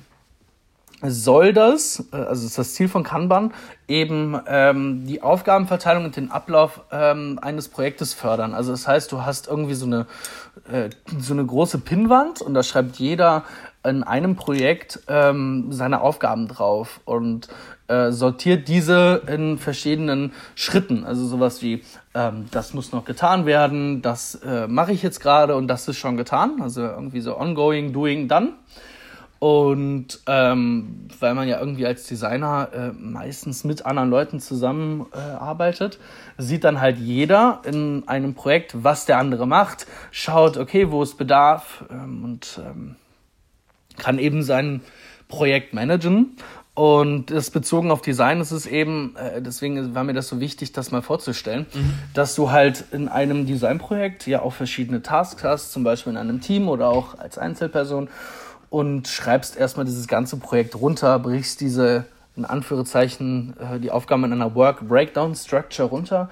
soll 1.02 1.52
das, 1.52 2.04
äh, 2.12 2.16
also 2.16 2.46
ist 2.46 2.58
das 2.58 2.74
Ziel 2.74 2.88
von 2.88 3.02
Kanban, 3.02 3.52
eben 3.88 4.40
ähm, 4.46 5.06
die 5.06 5.22
Aufgabenverteilung 5.22 6.04
und 6.04 6.16
den 6.16 6.30
Ablauf 6.30 6.80
ähm, 6.90 7.38
eines 7.42 7.68
Projektes 7.68 8.14
fördern. 8.14 8.54
Also 8.54 8.70
das 8.70 8.86
heißt, 8.86 9.10
du 9.12 9.24
hast 9.24 9.48
irgendwie 9.48 9.74
so 9.74 9.86
eine, 9.86 10.06
äh, 10.70 10.90
so 11.18 11.34
eine 11.34 11.44
große 11.44 11.78
Pinnwand 11.78 12.40
und 12.40 12.54
da 12.54 12.62
schreibt 12.62 12.96
jeder 12.96 13.44
in 13.84 14.04
einem 14.04 14.36
Projekt 14.36 15.00
ähm, 15.08 15.72
seine 15.72 16.00
Aufgaben 16.00 16.46
drauf 16.46 17.00
und 17.04 17.48
äh, 17.88 18.12
sortiert 18.12 18.68
diese 18.68 19.22
in 19.26 19.58
verschiedenen 19.58 20.32
Schritten. 20.54 21.04
Also 21.04 21.26
sowas 21.26 21.62
wie, 21.62 21.82
ähm, 22.14 22.46
das 22.52 22.74
muss 22.74 22.92
noch 22.92 23.04
getan 23.04 23.44
werden, 23.44 24.00
das 24.00 24.36
äh, 24.36 24.68
mache 24.68 24.92
ich 24.92 25.02
jetzt 25.02 25.20
gerade 25.20 25.56
und 25.56 25.66
das 25.66 25.88
ist 25.88 25.98
schon 25.98 26.16
getan. 26.16 26.62
Also 26.62 26.82
irgendwie 26.82 27.20
so 27.20 27.36
ongoing, 27.36 27.92
doing, 27.92 28.28
done. 28.28 28.52
Und 29.42 30.20
ähm, 30.28 31.08
weil 31.18 31.34
man 31.34 31.48
ja 31.48 31.58
irgendwie 31.58 31.84
als 31.84 32.06
Designer 32.06 32.68
äh, 32.72 32.92
meistens 32.92 33.64
mit 33.64 33.84
anderen 33.84 34.08
Leuten 34.08 34.38
zusammenarbeitet, 34.38 35.98
äh, 36.38 36.42
sieht 36.42 36.62
dann 36.62 36.80
halt 36.80 36.98
jeder 36.98 37.60
in 37.64 38.04
einem 38.06 38.34
Projekt, 38.34 38.84
was 38.84 39.04
der 39.04 39.18
andere 39.18 39.48
macht, 39.48 39.88
schaut, 40.12 40.58
okay, 40.58 40.92
wo 40.92 41.02
es 41.02 41.16
bedarf 41.16 41.84
ähm, 41.90 42.22
und 42.22 42.60
ähm, 42.64 42.94
kann 43.98 44.20
eben 44.20 44.44
sein 44.44 44.80
Projekt 45.26 45.74
managen. 45.74 46.36
Und 46.74 47.32
das 47.32 47.50
bezogen 47.50 47.90
auf 47.90 48.00
Design 48.00 48.40
ist 48.40 48.52
es 48.52 48.66
eben, 48.66 49.16
äh, 49.16 49.42
deswegen 49.42 49.92
war 49.92 50.04
mir 50.04 50.14
das 50.14 50.28
so 50.28 50.38
wichtig, 50.38 50.70
das 50.70 50.92
mal 50.92 51.02
vorzustellen, 51.02 51.66
mhm. 51.74 51.94
dass 52.14 52.36
du 52.36 52.52
halt 52.52 52.84
in 52.92 53.08
einem 53.08 53.44
Designprojekt 53.46 54.24
ja 54.28 54.40
auch 54.40 54.52
verschiedene 54.52 55.02
Tasks 55.02 55.42
hast, 55.42 55.72
zum 55.72 55.82
Beispiel 55.82 56.12
in 56.12 56.16
einem 56.16 56.40
Team 56.40 56.68
oder 56.68 56.90
auch 56.90 57.18
als 57.18 57.38
Einzelperson 57.38 58.08
und 58.72 59.06
schreibst 59.06 59.54
erstmal 59.54 59.84
dieses 59.84 60.08
ganze 60.08 60.38
Projekt 60.38 60.74
runter, 60.80 61.18
brichst 61.18 61.60
diese, 61.60 62.06
in 62.36 62.46
Anführungszeichen, 62.46 63.54
äh, 63.60 63.78
die 63.78 63.90
Aufgaben 63.90 64.24
in 64.24 64.32
einer 64.32 64.54
Work 64.54 64.88
Breakdown 64.88 65.34
Structure 65.34 65.90
runter 65.90 66.30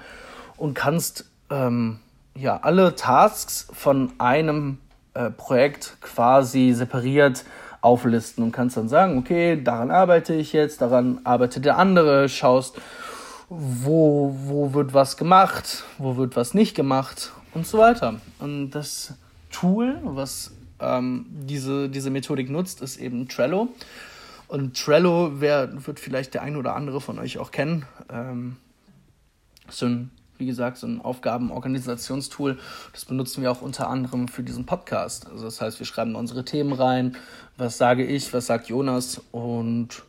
und 0.57 0.73
kannst 0.73 1.25
ähm, 1.51 1.99
ja 2.33 2.59
alle 2.63 2.95
Tasks 2.95 3.67
von 3.71 4.13
einem 4.17 4.79
äh, 5.13 5.29
Projekt 5.29 5.97
quasi 6.01 6.73
separiert 6.73 7.45
auflisten 7.81 8.43
und 8.43 8.51
kannst 8.51 8.75
dann 8.75 8.89
sagen, 8.89 9.19
okay, 9.19 9.61
daran 9.61 9.91
arbeite 9.91 10.33
ich 10.33 10.51
jetzt, 10.51 10.81
daran 10.81 11.21
arbeitet 11.23 11.63
der 11.65 11.77
andere, 11.77 12.27
schaust, 12.27 12.75
wo, 13.49 14.35
wo 14.45 14.73
wird 14.73 14.95
was 14.95 15.15
gemacht, 15.15 15.83
wo 15.99 16.17
wird 16.17 16.35
was 16.35 16.55
nicht 16.55 16.73
gemacht 16.75 17.33
und 17.53 17.67
so 17.67 17.77
weiter. 17.77 18.15
Und 18.39 18.71
das 18.71 19.13
Tool, 19.51 19.99
was 20.01 20.51
ähm, 20.81 21.25
diese, 21.29 21.89
diese 21.89 22.09
Methodik 22.09 22.49
nutzt, 22.49 22.81
ist 22.81 22.97
eben 22.97 23.27
Trello. 23.27 23.69
Und 24.47 24.77
Trello 24.77 25.39
wer, 25.39 25.85
wird 25.85 25.99
vielleicht 25.99 26.33
der 26.33 26.41
ein 26.41 26.57
oder 26.57 26.75
andere 26.75 26.99
von 26.99 27.19
euch 27.19 27.37
auch 27.37 27.51
kennen. 27.51 27.85
Ähm, 28.11 28.57
so 29.69 29.85
ein, 29.85 30.11
wie 30.37 30.45
gesagt, 30.45 30.77
so 30.77 30.87
ein 30.87 30.99
Aufgabenorganisationstool. 30.99 32.59
Das 32.91 33.05
benutzen 33.05 33.43
wir 33.43 33.51
auch 33.51 33.61
unter 33.61 33.87
anderem 33.87 34.27
für 34.27 34.43
diesen 34.43 34.65
Podcast. 34.65 35.27
Also 35.27 35.45
das 35.45 35.61
heißt, 35.61 35.79
wir 35.79 35.85
schreiben 35.85 36.15
unsere 36.15 36.43
Themen 36.43 36.73
rein. 36.73 37.15
Was 37.57 37.77
sage 37.77 38.05
ich, 38.05 38.33
was 38.33 38.47
sagt 38.47 38.67
Jonas? 38.67 39.21
Und 39.31 40.03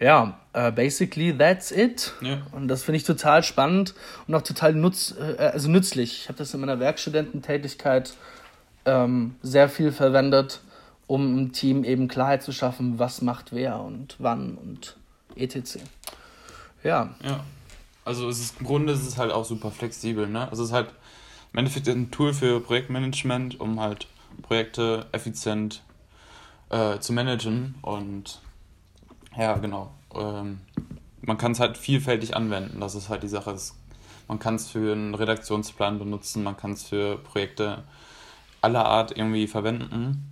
ja, 0.00 0.38
uh, 0.56 0.70
basically 0.70 1.36
that's 1.36 1.70
it. 1.70 2.12
Ja. 2.20 2.42
Und 2.52 2.68
das 2.68 2.82
finde 2.82 2.96
ich 2.96 3.04
total 3.04 3.42
spannend 3.42 3.94
und 4.26 4.34
auch 4.34 4.42
total 4.42 4.74
nutz, 4.74 5.14
äh, 5.18 5.36
also 5.42 5.70
nützlich. 5.70 6.22
Ich 6.22 6.28
habe 6.28 6.38
das 6.38 6.54
in 6.54 6.60
meiner 6.60 6.80
Werkstudententätigkeit 6.80 8.14
ähm, 8.84 9.36
sehr 9.42 9.68
viel 9.68 9.92
verwendet, 9.92 10.60
um 11.06 11.38
im 11.38 11.52
Team 11.52 11.84
eben 11.84 12.08
Klarheit 12.08 12.42
zu 12.42 12.52
schaffen, 12.52 12.98
was 12.98 13.22
macht 13.22 13.52
wer 13.52 13.80
und 13.80 14.16
wann 14.18 14.56
und 14.56 14.96
etc. 15.36 15.78
Ja. 16.82 17.14
Ja. 17.22 17.44
Also 18.04 18.28
es 18.28 18.38
ist, 18.38 18.60
im 18.60 18.66
Grunde 18.66 18.92
ist 18.92 19.06
es 19.06 19.16
halt 19.16 19.32
auch 19.32 19.44
super 19.44 19.70
flexibel, 19.70 20.28
ne? 20.28 20.48
Also 20.50 20.62
es 20.62 20.70
ist 20.70 20.74
halt 20.74 20.90
im 21.52 21.58
Endeffekt 21.58 21.88
ein 21.88 22.10
Tool 22.10 22.34
für 22.34 22.60
Projektmanagement, 22.60 23.60
um 23.60 23.80
halt 23.80 24.08
Projekte 24.42 25.06
effizient 25.12 25.82
äh, 26.70 26.98
zu 26.98 27.12
managen 27.12 27.76
und 27.82 28.40
ja, 29.36 29.56
genau. 29.56 29.92
Ähm, 30.14 30.60
man 31.22 31.38
kann 31.38 31.52
es 31.52 31.60
halt 31.60 31.78
vielfältig 31.78 32.36
anwenden, 32.36 32.80
das 32.80 32.94
ist 32.94 33.08
halt 33.08 33.22
die 33.22 33.28
Sache. 33.28 33.56
Man 34.28 34.38
kann 34.38 34.56
es 34.56 34.68
für 34.68 34.92
einen 34.92 35.14
Redaktionsplan 35.14 35.98
benutzen, 35.98 36.42
man 36.42 36.56
kann 36.56 36.72
es 36.72 36.84
für 36.84 37.16
Projekte 37.18 37.84
aller 38.64 38.86
Art 38.86 39.16
irgendwie 39.16 39.46
verwenden. 39.46 40.30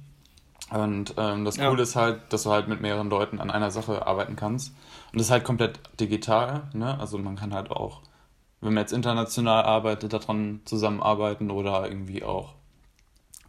Und 0.71 1.15
ähm, 1.19 1.45
das 1.45 1.57
ja. 1.57 1.69
Coole 1.69 1.83
ist 1.83 1.97
halt, 1.97 2.33
dass 2.33 2.45
du 2.45 2.51
halt 2.51 2.67
mit 2.67 2.81
mehreren 2.81 3.11
Leuten 3.11 3.41
an 3.41 3.51
einer 3.51 3.71
Sache 3.71 4.07
arbeiten 4.07 4.37
kannst. 4.37 4.71
Und 5.13 5.19
das 5.19 5.27
ist 5.27 5.31
halt 5.31 5.45
komplett 5.45 5.79
digital. 6.01 6.63
Ne? 6.73 6.99
Also 6.99 7.19
man 7.19 7.37
kann 7.37 7.53
halt 7.53 7.71
auch, 7.71 8.01
wenn 8.63 8.73
man 8.73 8.83
jetzt 8.83 8.93
international 8.93 9.65
arbeitet, 9.65 10.15
daran 10.15 10.63
zusammenarbeiten 10.65 11.51
oder 11.51 11.87
irgendwie 11.87 12.25
auch, 12.25 12.55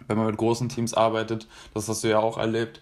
wenn 0.08 0.18
man 0.18 0.28
mit 0.28 0.38
großen 0.38 0.68
Teams 0.68 0.94
arbeitet, 0.94 1.48
das 1.74 1.88
hast 1.88 2.04
du 2.04 2.10
ja 2.10 2.20
auch 2.20 2.38
erlebt, 2.38 2.82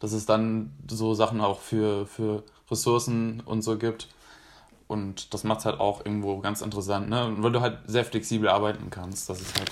dass 0.00 0.12
es 0.12 0.24
dann 0.24 0.72
so 0.90 1.12
Sachen 1.12 1.42
auch 1.42 1.60
für, 1.60 2.06
für 2.06 2.44
Ressourcen 2.70 3.40
und 3.44 3.60
so 3.60 3.76
gibt. 3.76 4.08
Und 4.88 5.34
das 5.34 5.44
macht 5.44 5.60
es 5.60 5.66
halt 5.66 5.80
auch 5.80 6.04
irgendwo 6.04 6.38
ganz 6.38 6.62
interessant, 6.62 7.10
ne? 7.10 7.34
weil 7.38 7.52
du 7.52 7.60
halt 7.60 7.78
sehr 7.86 8.06
flexibel 8.06 8.48
arbeiten 8.48 8.88
kannst. 8.90 9.28
Das 9.28 9.40
ist 9.40 9.58
halt 9.58 9.70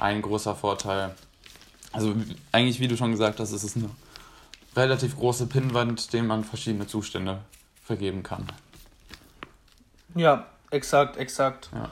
ein 0.00 0.22
großer 0.22 0.54
Vorteil. 0.54 1.14
Also 1.92 2.14
eigentlich, 2.52 2.80
wie 2.80 2.88
du 2.88 2.96
schon 2.96 3.10
gesagt 3.10 3.40
hast, 3.40 3.52
ist 3.52 3.62
es 3.62 3.76
eine 3.76 3.90
relativ 4.76 5.16
große 5.16 5.46
Pinnwand, 5.46 6.12
dem 6.12 6.26
man 6.26 6.44
verschiedene 6.44 6.86
Zustände 6.86 7.40
vergeben 7.84 8.22
kann. 8.22 8.46
Ja, 10.14 10.46
exakt, 10.70 11.16
exakt. 11.16 11.70
Ja. 11.74 11.90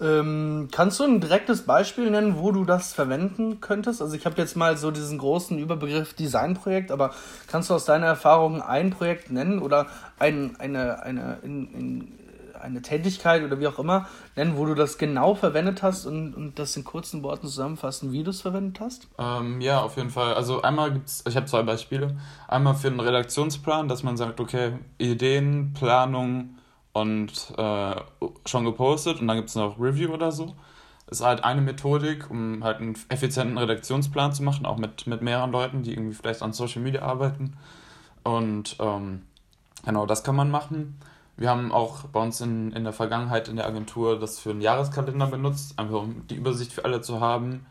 Ähm, 0.00 0.68
kannst 0.72 0.98
du 0.98 1.04
ein 1.04 1.20
direktes 1.20 1.62
Beispiel 1.62 2.10
nennen, 2.10 2.38
wo 2.38 2.52
du 2.52 2.64
das 2.64 2.94
verwenden 2.94 3.60
könntest? 3.60 4.00
Also 4.00 4.16
ich 4.16 4.24
habe 4.24 4.40
jetzt 4.40 4.56
mal 4.56 4.78
so 4.78 4.90
diesen 4.90 5.18
großen 5.18 5.58
Überbegriff 5.58 6.14
Designprojekt, 6.14 6.90
aber 6.90 7.12
kannst 7.48 7.68
du 7.68 7.74
aus 7.74 7.84
deiner 7.84 8.06
Erfahrung 8.06 8.62
ein 8.62 8.90
Projekt 8.90 9.30
nennen 9.30 9.58
oder 9.58 9.88
ein, 10.18 10.56
eine, 10.58 11.02
eine, 11.02 11.38
in, 11.42 11.74
in, 11.74 12.12
eine 12.60 12.82
Tätigkeit 12.82 13.42
oder 13.42 13.58
wie 13.60 13.66
auch 13.66 13.78
immer 13.78 14.08
nennen, 14.36 14.56
wo 14.56 14.66
du 14.66 14.74
das 14.74 14.98
genau 14.98 15.34
verwendet 15.34 15.82
hast 15.82 16.06
und, 16.06 16.34
und 16.34 16.58
das 16.58 16.76
in 16.76 16.84
kurzen 16.84 17.22
Worten 17.22 17.46
zusammenfassen, 17.46 18.12
wie 18.12 18.22
du 18.22 18.30
es 18.30 18.40
verwendet 18.40 18.80
hast? 18.80 19.08
Ähm, 19.18 19.60
ja, 19.60 19.80
auf 19.80 19.96
jeden 19.96 20.10
Fall. 20.10 20.34
Also 20.34 20.62
einmal 20.62 20.92
gibt 20.92 21.08
es, 21.08 21.24
ich 21.26 21.36
habe 21.36 21.46
zwei 21.46 21.62
Beispiele. 21.62 22.16
Einmal 22.48 22.74
für 22.74 22.88
einen 22.88 23.00
Redaktionsplan, 23.00 23.88
dass 23.88 24.02
man 24.02 24.16
sagt, 24.16 24.40
okay, 24.40 24.78
Ideen, 24.98 25.72
Planung, 25.72 26.56
und 26.92 27.52
äh, 27.56 27.96
schon 28.46 28.64
gepostet 28.64 29.20
und 29.20 29.28
dann 29.28 29.36
gibt 29.36 29.48
es 29.48 29.54
noch 29.54 29.78
Review 29.78 30.12
oder 30.12 30.32
so. 30.32 30.54
Ist 31.08 31.24
halt 31.24 31.44
eine 31.44 31.60
Methodik, 31.60 32.30
um 32.30 32.62
halt 32.62 32.78
einen 32.78 32.96
effizienten 33.08 33.58
Redaktionsplan 33.58 34.32
zu 34.32 34.42
machen, 34.42 34.64
auch 34.64 34.76
mit, 34.76 35.06
mit 35.06 35.22
mehreren 35.22 35.50
Leuten, 35.50 35.82
die 35.82 35.92
irgendwie 35.92 36.14
vielleicht 36.14 36.42
an 36.42 36.52
Social 36.52 36.82
Media 36.82 37.02
arbeiten. 37.02 37.56
Und 38.22 38.76
ähm, 38.78 39.22
genau, 39.84 40.06
das 40.06 40.22
kann 40.22 40.36
man 40.36 40.50
machen. 40.50 41.00
Wir 41.40 41.48
haben 41.48 41.72
auch 41.72 42.04
bei 42.04 42.20
uns 42.20 42.42
in, 42.42 42.70
in 42.72 42.84
der 42.84 42.92
Vergangenheit 42.92 43.48
in 43.48 43.56
der 43.56 43.66
Agentur 43.66 44.20
das 44.20 44.38
für 44.38 44.50
einen 44.50 44.60
Jahreskalender 44.60 45.26
benutzt, 45.26 45.78
einfach 45.78 46.02
um 46.02 46.26
die 46.28 46.34
Übersicht 46.34 46.70
für 46.70 46.84
alle 46.84 47.00
zu 47.00 47.20
haben. 47.20 47.64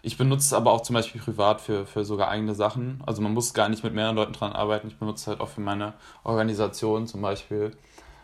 Ich 0.00 0.16
benutze 0.16 0.46
es 0.46 0.52
aber 0.54 0.72
auch 0.72 0.80
zum 0.80 0.94
Beispiel 0.94 1.20
privat 1.20 1.60
für, 1.60 1.84
für 1.84 2.06
sogar 2.06 2.28
eigene 2.28 2.54
Sachen. 2.54 3.02
Also 3.04 3.20
man 3.20 3.34
muss 3.34 3.52
gar 3.52 3.68
nicht 3.68 3.84
mit 3.84 3.92
mehreren 3.92 4.16
Leuten 4.16 4.32
dran 4.32 4.54
arbeiten. 4.54 4.88
Ich 4.88 4.96
benutze 4.96 5.20
es 5.20 5.26
halt 5.26 5.40
auch 5.42 5.50
für 5.50 5.60
meine 5.60 5.92
Organisation 6.24 7.06
zum 7.06 7.20
Beispiel. 7.20 7.76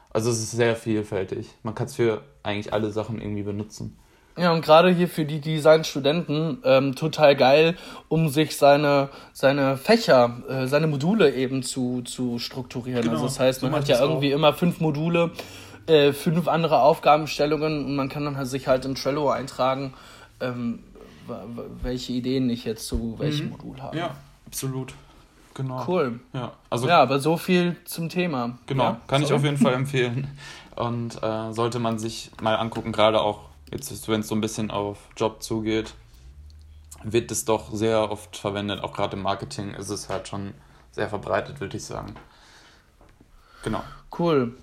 Also 0.08 0.30
es 0.30 0.38
ist 0.38 0.52
sehr 0.52 0.74
vielfältig. 0.74 1.50
Man 1.62 1.74
kann 1.74 1.88
es 1.88 1.96
für 1.96 2.22
eigentlich 2.42 2.72
alle 2.72 2.90
Sachen 2.90 3.20
irgendwie 3.20 3.42
benutzen. 3.42 3.98
Ja, 4.36 4.52
und 4.52 4.62
gerade 4.62 4.90
hier 4.90 5.08
für 5.08 5.24
die 5.24 5.40
Designstudenten 5.40 6.58
ähm, 6.62 6.94
total 6.94 7.36
geil, 7.36 7.76
um 8.08 8.28
sich 8.28 8.56
seine, 8.56 9.08
seine 9.32 9.78
Fächer, 9.78 10.42
äh, 10.48 10.66
seine 10.66 10.86
Module 10.86 11.34
eben 11.34 11.62
zu, 11.62 12.02
zu 12.02 12.38
strukturieren. 12.38 13.02
Genau. 13.02 13.14
Also 13.14 13.24
das 13.24 13.40
heißt, 13.40 13.62
man 13.62 13.72
so 13.72 13.78
hat 13.78 13.88
ja 13.88 14.00
irgendwie 14.00 14.32
auch. 14.34 14.38
immer 14.38 14.52
fünf 14.52 14.80
Module, 14.80 15.30
äh, 15.86 16.12
fünf 16.12 16.48
andere 16.48 16.80
Aufgabenstellungen 16.80 17.86
und 17.86 17.96
man 17.96 18.10
kann 18.10 18.26
dann 18.26 18.36
halt 18.36 18.48
sich 18.48 18.68
halt 18.68 18.84
in 18.84 18.94
Trello 18.94 19.30
eintragen, 19.30 19.94
ähm, 20.40 20.80
welche 21.82 22.12
Ideen 22.12 22.50
ich 22.50 22.64
jetzt 22.64 22.86
zu 22.86 23.18
welchem 23.18 23.46
mhm. 23.46 23.52
Modul 23.52 23.80
habe. 23.80 23.96
Ja, 23.96 24.16
absolut. 24.46 24.92
Genau. 25.54 25.84
Cool. 25.88 26.20
Ja, 26.34 26.52
also, 26.68 26.86
ja, 26.86 27.00
aber 27.00 27.18
so 27.18 27.38
viel 27.38 27.76
zum 27.86 28.10
Thema. 28.10 28.58
Genau, 28.66 28.84
ja, 28.84 29.00
kann 29.06 29.22
sorry. 29.22 29.24
ich 29.24 29.32
auf 29.32 29.44
jeden 29.44 29.56
Fall 29.56 29.72
empfehlen. 29.72 30.28
Und 30.74 31.22
äh, 31.22 31.52
sollte 31.52 31.78
man 31.78 31.98
sich 31.98 32.30
mal 32.42 32.56
angucken, 32.56 32.92
gerade 32.92 33.22
auch 33.22 33.40
jetzt, 33.70 34.08
wenn 34.08 34.20
es 34.20 34.28
so 34.28 34.34
ein 34.34 34.40
bisschen 34.40 34.70
auf 34.70 34.98
Job 35.16 35.42
zugeht, 35.42 35.94
wird 37.02 37.30
es 37.30 37.44
doch 37.44 37.72
sehr 37.72 38.10
oft 38.10 38.36
verwendet. 38.36 38.82
Auch 38.82 38.92
gerade 38.92 39.16
im 39.16 39.22
Marketing 39.22 39.74
ist 39.74 39.90
es 39.90 40.08
halt 40.08 40.28
schon 40.28 40.54
sehr 40.92 41.08
verbreitet, 41.08 41.60
würde 41.60 41.76
ich 41.76 41.84
sagen. 41.84 42.14
Genau. 43.62 43.82
Cool. 44.18 44.54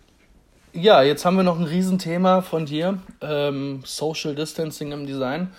Ja, 0.74 1.04
jetzt 1.04 1.24
haben 1.24 1.38
wir 1.38 1.44
noch 1.44 1.60
ein 1.60 1.66
Riesenthema 1.66 2.42
von 2.42 2.66
dir, 2.66 2.98
ähm, 3.22 3.84
Social 3.86 4.34
Distancing 4.34 4.92
im 4.92 5.06
Design, 5.06 5.54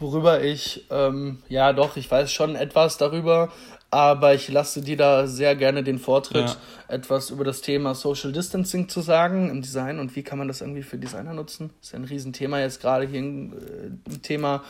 worüber 0.00 0.42
ich, 0.42 0.86
ähm, 0.90 1.42
ja 1.50 1.74
doch, 1.74 1.98
ich 1.98 2.10
weiß 2.10 2.32
schon 2.32 2.56
etwas 2.56 2.96
darüber, 2.96 3.52
aber 3.90 4.34
ich 4.34 4.48
lasse 4.48 4.82
dir 4.82 4.96
da 4.96 5.26
sehr 5.26 5.56
gerne 5.56 5.82
den 5.82 5.98
Vortritt, 5.98 6.50
ja. 6.50 6.56
etwas 6.88 7.30
über 7.30 7.42
das 7.42 7.62
Thema 7.62 7.94
Social 7.94 8.32
Distancing 8.32 8.88
zu 8.88 9.00
sagen 9.00 9.48
im 9.48 9.62
Design 9.62 9.98
und 9.98 10.14
wie 10.14 10.22
kann 10.22 10.36
man 10.38 10.46
das 10.46 10.60
irgendwie 10.60 10.82
für 10.82 10.98
Designer 10.98 11.32
nutzen. 11.32 11.70
Das 11.80 11.88
ist 11.88 11.92
ja 11.92 11.98
ein 11.98 12.04
Riesenthema 12.04 12.60
jetzt 12.60 12.82
gerade 12.82 13.06
hier 13.06 13.20
im 13.20 13.52
äh, 13.54 14.18
Thema 14.18 14.62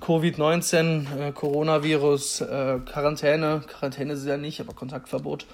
Covid-19, 0.00 1.18
äh, 1.18 1.32
Coronavirus, 1.32 2.40
äh, 2.40 2.80
Quarantäne. 2.84 3.62
Quarantäne 3.66 4.14
ist 4.14 4.26
ja 4.26 4.36
nicht, 4.36 4.60
aber 4.60 4.72
Kontaktverbot. 4.72 5.46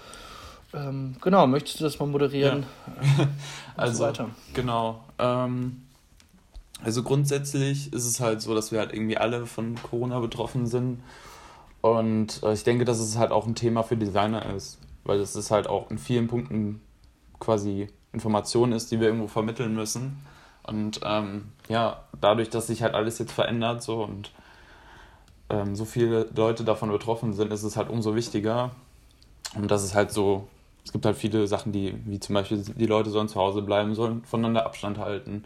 Ähm, 0.73 1.17
genau, 1.21 1.47
möchtest 1.47 1.81
du 1.81 1.85
das 1.85 1.99
mal 1.99 2.07
moderieren? 2.07 2.65
Ja. 3.19 3.29
also, 3.77 4.05
weiter. 4.05 4.31
genau. 4.55 5.05
Ähm, 5.19 5.83
also 6.83 7.03
grundsätzlich 7.03 7.93
ist 7.93 8.07
es 8.07 8.21
halt 8.21 8.41
so, 8.41 8.55
dass 8.55 8.73
wir 8.73 8.79
halt 8.79 8.95
irgendwie 8.95 9.19
alle 9.19 9.45
von 9.45 9.75
Corona 9.83 10.21
betroffen 10.21 10.67
sind 10.67 11.01
und 11.81 12.43
äh, 12.43 12.53
ich 12.53 12.65
denke, 12.65 12.85
dass 12.85 13.01
es 13.01 13.17
halt 13.17 13.33
auch 13.33 13.47
ein 13.47 13.55
Thema 13.55 13.83
für 13.83 13.97
Designer 13.97 14.55
ist, 14.55 14.79
weil 15.05 15.19
es 15.21 15.37
ist 15.37 15.51
halt 15.51 15.67
auch 15.67 15.91
in 15.91 15.99
vielen 15.99 16.29
Punkten 16.29 16.81
quasi 17.39 17.89
Information 18.13 18.73
ist, 18.73 18.91
die 18.91 19.01
wir 19.01 19.09
irgendwo 19.09 19.29
vermitteln 19.29 19.75
müssen. 19.75 20.25
Und 20.63 21.01
ähm, 21.05 21.53
ja, 21.69 22.05
dadurch, 22.21 22.51
dass 22.51 22.67
sich 22.67 22.83
halt 22.83 22.95
alles 22.95 23.19
jetzt 23.19 23.33
verändert 23.33 23.83
so 23.83 24.05
und 24.05 24.31
ähm, 25.49 25.75
so 25.75 25.85
viele 25.85 26.29
Leute 26.35 26.65
davon 26.65 26.91
betroffen 26.91 27.33
sind, 27.33 27.53
ist 27.53 27.63
es 27.63 27.77
halt 27.77 27.89
umso 27.89 28.15
wichtiger. 28.15 28.73
Und 29.55 29.71
das 29.71 29.85
ist 29.85 29.95
halt 29.95 30.13
so, 30.13 30.49
es 30.85 30.93
gibt 30.93 31.07
halt 31.07 31.17
viele 31.17 31.47
Sachen, 31.47 31.73
die, 31.73 31.95
wie 32.05 32.21
zum 32.21 32.35
Beispiel, 32.35 32.59
die 32.59 32.87
Leute 32.87 33.11
sollen 33.11 33.29
zu 33.29 33.41
Hause 33.41 33.63
bleiben, 33.63 33.95
sollen 33.95 34.23
voneinander 34.25 34.67
Abstand 34.67 34.99
halten. 34.99 35.45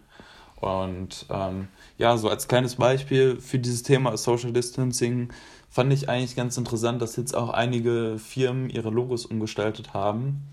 Und 0.61 1.27
ähm, 1.31 1.69
ja, 1.99 2.17
so 2.17 2.29
als 2.29 2.49
kleines 2.49 2.77
Beispiel 2.77 3.41
für 3.41 3.59
dieses 3.59 3.83
Thema 3.83 4.17
Social 4.17 4.53
Distancing 4.53 5.33
fand 5.75 5.93
ich 5.93 6.09
eigentlich 6.09 6.37
ganz 6.37 6.57
interessant, 6.57 7.03
dass 7.03 7.17
jetzt 7.17 7.35
auch 7.35 7.51
einige 7.51 8.17
Firmen 8.21 8.71
ihre 8.71 8.91
Logos 8.91 9.27
umgestaltet 9.27 9.93
haben. 9.93 10.45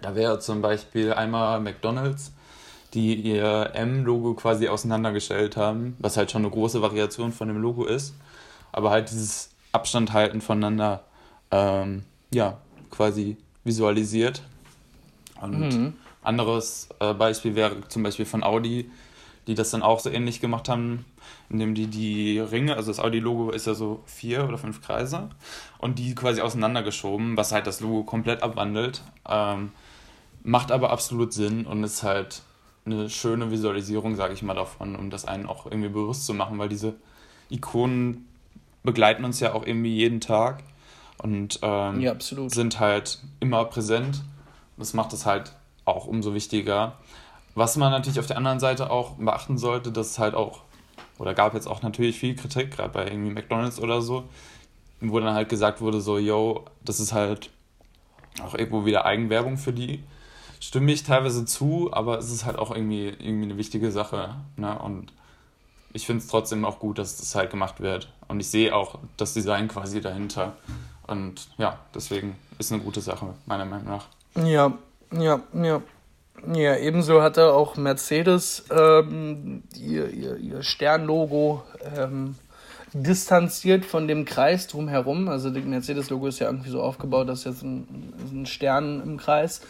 Da 0.00 0.14
wäre 0.14 0.38
zum 0.38 0.62
Beispiel 0.62 1.12
einmal 1.12 1.60
McDonald's, 1.60 2.32
die 2.94 3.16
ihr 3.16 3.72
M-Logo 3.74 4.32
quasi 4.32 4.68
auseinandergestellt 4.68 5.58
haben, 5.58 5.94
was 5.98 6.16
halt 6.16 6.30
schon 6.30 6.40
eine 6.40 6.50
große 6.50 6.80
Variation 6.80 7.32
von 7.32 7.48
dem 7.48 7.58
Logo 7.58 7.84
ist. 7.84 8.14
Aber 8.72 8.88
halt 8.88 9.10
dieses 9.10 9.50
Abstand 9.72 10.14
halten 10.14 10.40
voneinander, 10.40 11.04
ähm, 11.50 12.04
ja, 12.32 12.56
quasi 12.90 13.36
visualisiert. 13.62 14.40
Und 15.38 15.68
mhm. 15.68 15.92
anderes 16.22 16.88
äh, 16.98 17.12
Beispiel 17.12 17.56
wäre 17.56 17.86
zum 17.88 18.02
Beispiel 18.02 18.24
von 18.24 18.42
Audi, 18.42 18.90
die 19.46 19.54
das 19.54 19.70
dann 19.70 19.82
auch 19.82 20.00
so 20.00 20.10
ähnlich 20.10 20.40
gemacht 20.40 20.68
haben, 20.68 21.04
indem 21.48 21.74
die 21.74 21.86
die 21.86 22.38
Ringe, 22.38 22.76
also 22.76 22.90
das 22.90 22.98
Audi-Logo 22.98 23.50
ist 23.50 23.66
ja 23.66 23.74
so 23.74 24.02
vier 24.06 24.46
oder 24.48 24.58
fünf 24.58 24.82
Kreise, 24.82 25.28
und 25.78 25.98
die 25.98 26.14
quasi 26.14 26.40
auseinandergeschoben, 26.40 27.36
was 27.36 27.52
halt 27.52 27.66
das 27.66 27.80
Logo 27.80 28.04
komplett 28.04 28.42
abwandelt. 28.42 29.02
Ähm, 29.28 29.70
macht 30.42 30.70
aber 30.70 30.90
absolut 30.90 31.32
Sinn 31.32 31.66
und 31.66 31.82
ist 31.82 32.02
halt 32.02 32.42
eine 32.84 33.10
schöne 33.10 33.50
Visualisierung, 33.50 34.14
sage 34.14 34.32
ich 34.32 34.42
mal, 34.42 34.54
davon, 34.54 34.94
um 34.94 35.10
das 35.10 35.24
einen 35.24 35.46
auch 35.46 35.66
irgendwie 35.66 35.88
bewusst 35.88 36.24
zu 36.24 36.34
machen, 36.34 36.58
weil 36.58 36.68
diese 36.68 36.94
Ikonen 37.50 38.28
begleiten 38.84 39.24
uns 39.24 39.40
ja 39.40 39.54
auch 39.54 39.66
irgendwie 39.66 39.94
jeden 39.94 40.20
Tag 40.20 40.62
und 41.18 41.58
ähm, 41.62 42.00
ja, 42.00 42.14
sind 42.18 42.78
halt 42.78 43.20
immer 43.40 43.64
präsent. 43.64 44.22
Das 44.76 44.94
macht 44.94 45.12
es 45.12 45.26
halt 45.26 45.52
auch 45.84 46.06
umso 46.06 46.34
wichtiger. 46.34 46.98
Was 47.56 47.76
man 47.76 47.90
natürlich 47.90 48.20
auf 48.20 48.26
der 48.26 48.36
anderen 48.36 48.60
Seite 48.60 48.90
auch 48.90 49.12
beachten 49.14 49.56
sollte, 49.56 49.90
dass 49.90 50.10
es 50.10 50.18
halt 50.18 50.34
auch, 50.34 50.60
oder 51.18 51.32
gab 51.32 51.54
jetzt 51.54 51.66
auch 51.66 51.80
natürlich 51.80 52.18
viel 52.18 52.36
Kritik, 52.36 52.70
gerade 52.70 52.90
bei 52.90 53.06
irgendwie 53.06 53.30
McDonalds 53.30 53.80
oder 53.80 54.02
so, 54.02 54.24
wo 55.00 55.18
dann 55.20 55.34
halt 55.34 55.48
gesagt 55.48 55.80
wurde, 55.80 56.02
so, 56.02 56.18
yo, 56.18 56.66
das 56.84 57.00
ist 57.00 57.14
halt 57.14 57.50
auch 58.44 58.54
irgendwo 58.54 58.84
wieder 58.84 59.06
Eigenwerbung 59.06 59.56
für 59.56 59.72
die. 59.72 60.04
Stimme 60.60 60.92
ich 60.92 61.02
teilweise 61.02 61.46
zu, 61.46 61.88
aber 61.92 62.18
es 62.18 62.30
ist 62.30 62.44
halt 62.44 62.58
auch 62.58 62.70
irgendwie, 62.70 63.08
irgendwie 63.08 63.44
eine 63.44 63.56
wichtige 63.56 63.90
Sache. 63.90 64.34
Ne? 64.56 64.78
Und 64.78 65.14
ich 65.94 66.04
finde 66.04 66.22
es 66.22 66.28
trotzdem 66.28 66.66
auch 66.66 66.78
gut, 66.78 66.98
dass 66.98 67.16
das 67.16 67.34
halt 67.34 67.50
gemacht 67.50 67.80
wird. 67.80 68.12
Und 68.28 68.38
ich 68.40 68.48
sehe 68.48 68.74
auch 68.74 68.98
das 69.16 69.32
Design 69.32 69.68
quasi 69.68 70.02
dahinter. 70.02 70.56
Und 71.06 71.48
ja, 71.56 71.78
deswegen 71.94 72.36
ist 72.58 72.70
eine 72.70 72.82
gute 72.82 73.00
Sache, 73.00 73.32
meiner 73.46 73.64
Meinung 73.64 73.86
nach. 73.86 74.06
Ja, 74.44 74.72
ja, 75.10 75.40
ja. 75.54 75.80
Ja, 76.54 76.76
ebenso 76.76 77.22
hatte 77.22 77.52
auch 77.52 77.76
Mercedes 77.76 78.64
ähm, 78.70 79.62
ihr, 79.76 80.10
ihr, 80.10 80.36
ihr 80.36 80.62
Sternlogo 80.62 81.64
ähm, 81.96 82.36
distanziert 82.92 83.84
von 83.84 84.06
dem 84.06 84.24
Kreis 84.24 84.66
drumherum. 84.66 85.28
Also 85.28 85.50
das 85.50 85.64
Mercedes-Logo 85.64 86.28
ist 86.28 86.38
ja 86.38 86.46
irgendwie 86.46 86.70
so 86.70 86.82
aufgebaut, 86.82 87.28
dass 87.28 87.44
jetzt 87.44 87.62
ein, 87.62 88.12
ein 88.32 88.46
Stern 88.46 89.00
im 89.00 89.16
Kreis 89.16 89.60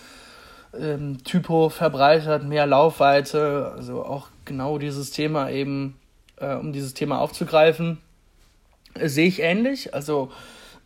ähm, 0.79 1.23
Typo 1.25 1.69
verbreitert, 1.69 2.45
mehr 2.45 2.67
Laufweite. 2.67 3.73
Also 3.77 4.05
auch 4.05 4.29
genau 4.45 4.79
dieses 4.79 5.11
Thema 5.11 5.51
eben, 5.51 5.97
äh, 6.37 6.55
um 6.55 6.73
dieses 6.73 6.95
Thema 6.95 7.21
aufzugreifen, 7.21 7.99
äh, 8.95 9.09
sehe 9.09 9.29
ich 9.29 9.41
ähnlich. 9.41 9.95
Also, 9.95 10.31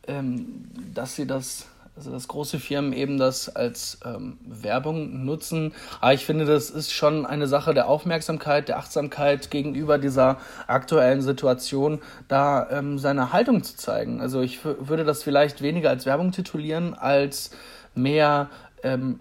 ähm, 0.06 0.68
dass 0.94 1.16
sie 1.16 1.26
das 1.26 1.66
Also 2.00 2.12
dass 2.12 2.28
große 2.28 2.58
Firmen 2.58 2.94
eben 2.94 3.18
das 3.18 3.54
als 3.54 4.00
ähm, 4.06 4.38
Werbung 4.46 5.26
nutzen. 5.26 5.74
Aber 6.00 6.14
ich 6.14 6.24
finde, 6.24 6.46
das 6.46 6.70
ist 6.70 6.94
schon 6.94 7.26
eine 7.26 7.46
Sache 7.46 7.74
der 7.74 7.88
Aufmerksamkeit, 7.88 8.68
der 8.68 8.78
Achtsamkeit 8.78 9.50
gegenüber 9.50 9.98
dieser 9.98 10.38
aktuellen 10.66 11.20
Situation, 11.20 12.00
da 12.26 12.70
ähm, 12.70 12.98
seine 12.98 13.34
Haltung 13.34 13.62
zu 13.62 13.76
zeigen. 13.76 14.22
Also 14.22 14.40
ich 14.40 14.64
würde 14.64 15.04
das 15.04 15.22
vielleicht 15.22 15.60
weniger 15.60 15.90
als 15.90 16.06
Werbung 16.06 16.32
titulieren, 16.32 16.94
als 16.94 17.50
mehr 17.94 18.48
ähm, 18.82 19.20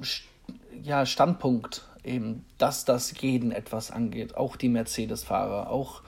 ja, 0.82 1.06
Standpunkt 1.06 1.84
eben, 2.06 2.46
dass 2.60 2.86
das 2.86 3.14
jeden 3.20 3.52
etwas 3.52 3.92
angeht. 3.92 4.38
Auch 4.38 4.56
die 4.56 4.70
Mercedes-Fahrer, 4.70 5.70
auch 5.70 6.02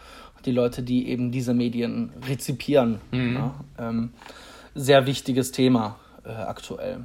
die 0.46 0.54
Leute, 0.54 0.84
die 0.84 1.10
eben 1.10 1.34
diese 1.34 1.54
Medien 1.54 2.14
rezipieren. 2.26 3.02
Mhm. 3.12 3.34
Ja, 3.36 3.56
ähm, 3.78 4.14
sehr 4.74 5.06
wichtiges 5.06 5.52
Thema 5.52 5.98
äh, 6.26 6.30
aktuell. 6.30 7.02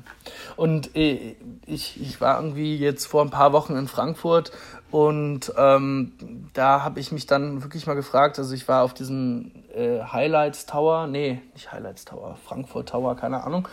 Und 0.57 0.94
äh, 0.96 1.37
ich, 1.66 2.00
ich 2.00 2.20
war 2.20 2.40
irgendwie 2.40 2.76
jetzt 2.76 3.07
vor 3.07 3.22
ein 3.22 3.31
paar 3.31 3.52
Wochen 3.52 3.76
in 3.76 3.88
Frankfurt 3.88 4.52
und 4.90 5.52
ähm, 5.57 6.12
da 6.52 6.83
habe 6.83 7.00
ich 7.00 7.12
mich 7.12 7.26
dann 7.26 7.62
wirklich 7.62 7.87
mal 7.87 7.94
gefragt, 7.94 8.38
also 8.38 8.55
ich 8.55 8.68
war 8.68 8.83
auf 8.83 8.94
diesem 8.94 9.52
äh, 9.74 10.00
Highlights 10.02 10.66
Tower, 10.66 11.07
nee, 11.07 11.42
nicht 11.55 11.72
Highlights 11.72 12.05
Tower, 12.05 12.37
Frankfurt 12.46 12.90
Tower, 12.90 13.16
keine 13.16 13.44
Ahnung. 13.44 13.68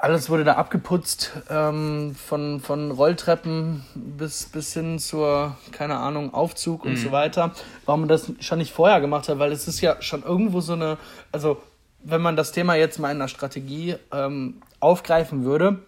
Alles 0.00 0.30
wurde 0.30 0.44
da 0.44 0.54
abgeputzt, 0.54 1.32
ähm, 1.50 2.14
von, 2.14 2.60
von 2.60 2.90
Rolltreppen 2.90 3.84
bis, 3.94 4.46
bis 4.46 4.72
hin 4.72 4.98
zur, 4.98 5.56
keine 5.72 5.98
Ahnung, 5.98 6.32
Aufzug 6.32 6.86
und 6.86 6.92
mhm. 6.92 6.96
so 6.96 7.12
weiter. 7.12 7.52
Warum 7.84 8.00
man 8.00 8.08
das 8.08 8.32
schon 8.40 8.58
nicht 8.58 8.72
vorher 8.72 9.02
gemacht 9.02 9.28
hat, 9.28 9.38
weil 9.38 9.52
es 9.52 9.68
ist 9.68 9.82
ja 9.82 10.00
schon 10.00 10.22
irgendwo 10.22 10.62
so 10.62 10.72
eine, 10.72 10.96
also 11.32 11.58
wenn 12.04 12.20
man 12.20 12.36
das 12.36 12.52
Thema 12.52 12.74
jetzt 12.74 12.98
mal 12.98 13.10
in 13.10 13.18
der 13.18 13.28
Strategie 13.28 13.96
ähm, 14.12 14.62
aufgreifen 14.80 15.44
würde, 15.44 15.80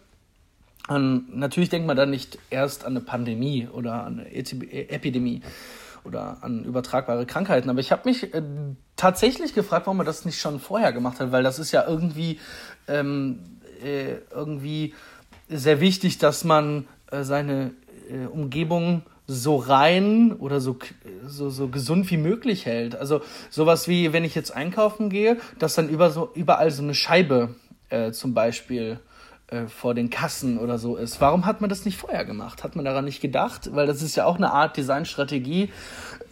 ähm, 0.89 1.27
natürlich 1.33 1.69
denkt 1.69 1.87
man 1.87 1.97
dann 1.97 2.11
nicht 2.11 2.39
erst 2.51 2.85
an 2.85 2.93
eine 2.93 3.01
Pandemie 3.01 3.69
oder 3.69 4.05
an 4.05 4.21
eine 4.21 4.33
Epidemie 4.33 5.43
oder 6.05 6.39
an 6.43 6.65
übertragbare 6.65 7.27
Krankheiten. 7.27 7.69
Aber 7.69 7.81
ich 7.81 7.93
habe 7.93 8.09
mich 8.09 8.33
äh, 8.35 8.43
tatsächlich 8.97 9.53
gefragt, 9.53 9.87
warum 9.87 9.99
man 9.99 10.07
das 10.07 10.25
nicht 10.25 10.41
schon 10.41 10.61
vorher 10.61 10.93
gemacht 10.93 11.21
hat, 11.21 11.33
weil 11.33 11.43
das 11.43 11.59
ist 11.59 11.73
ja 11.73 11.87
irgendwie, 11.87 12.39
ähm, 12.89 13.59
äh, 13.83 14.17
irgendwie 14.31 14.95
sehr 15.49 15.81
wichtig, 15.81 16.19
dass 16.19 16.45
man 16.45 16.87
äh, 17.11 17.23
seine 17.23 17.73
äh, 18.11 18.27
Umgebung 18.27 19.03
so 19.27 19.57
rein 19.57 20.33
oder 20.33 20.61
so, 20.61 20.77
so, 21.27 21.51
so 21.51 21.69
gesund 21.69 22.11
wie 22.11 22.17
möglich 22.17 22.67
hält. 22.67 22.95
Also 22.95 23.23
sowas 23.51 23.89
wie, 23.89 24.13
wenn 24.13 24.25
ich 24.25 24.35
jetzt 24.35 24.55
einkaufen 24.55 25.11
gehe, 25.11 25.39
dass 25.59 25.75
dann 25.75 25.89
über 25.89 26.11
so, 26.11 26.31
überall 26.35 26.71
so 26.71 26.83
eine 26.83 26.95
Scheibe 26.95 27.55
äh, 27.89 28.13
zum 28.13 28.35
Beispiel 28.35 28.93
äh, 28.93 29.16
vor 29.69 29.95
den 29.95 30.11
Kassen 30.11 30.59
oder 30.59 30.77
so 30.77 30.97
ist. 30.97 31.21
Warum 31.21 31.47
hat 31.47 31.61
man 31.61 31.71
das 31.71 31.85
nicht 31.85 31.97
vorher 31.97 32.25
gemacht? 32.25 32.65
Hat 32.65 32.75
man 32.75 32.85
daran 32.85 33.05
nicht 33.05 33.21
gedacht? 33.21 33.71
Weil 33.73 33.87
das 33.87 34.03
ist 34.03 34.17
ja 34.17 34.25
auch 34.25 34.37
eine 34.37 34.53
Art 34.53 34.77
Designstrategie 34.77 35.71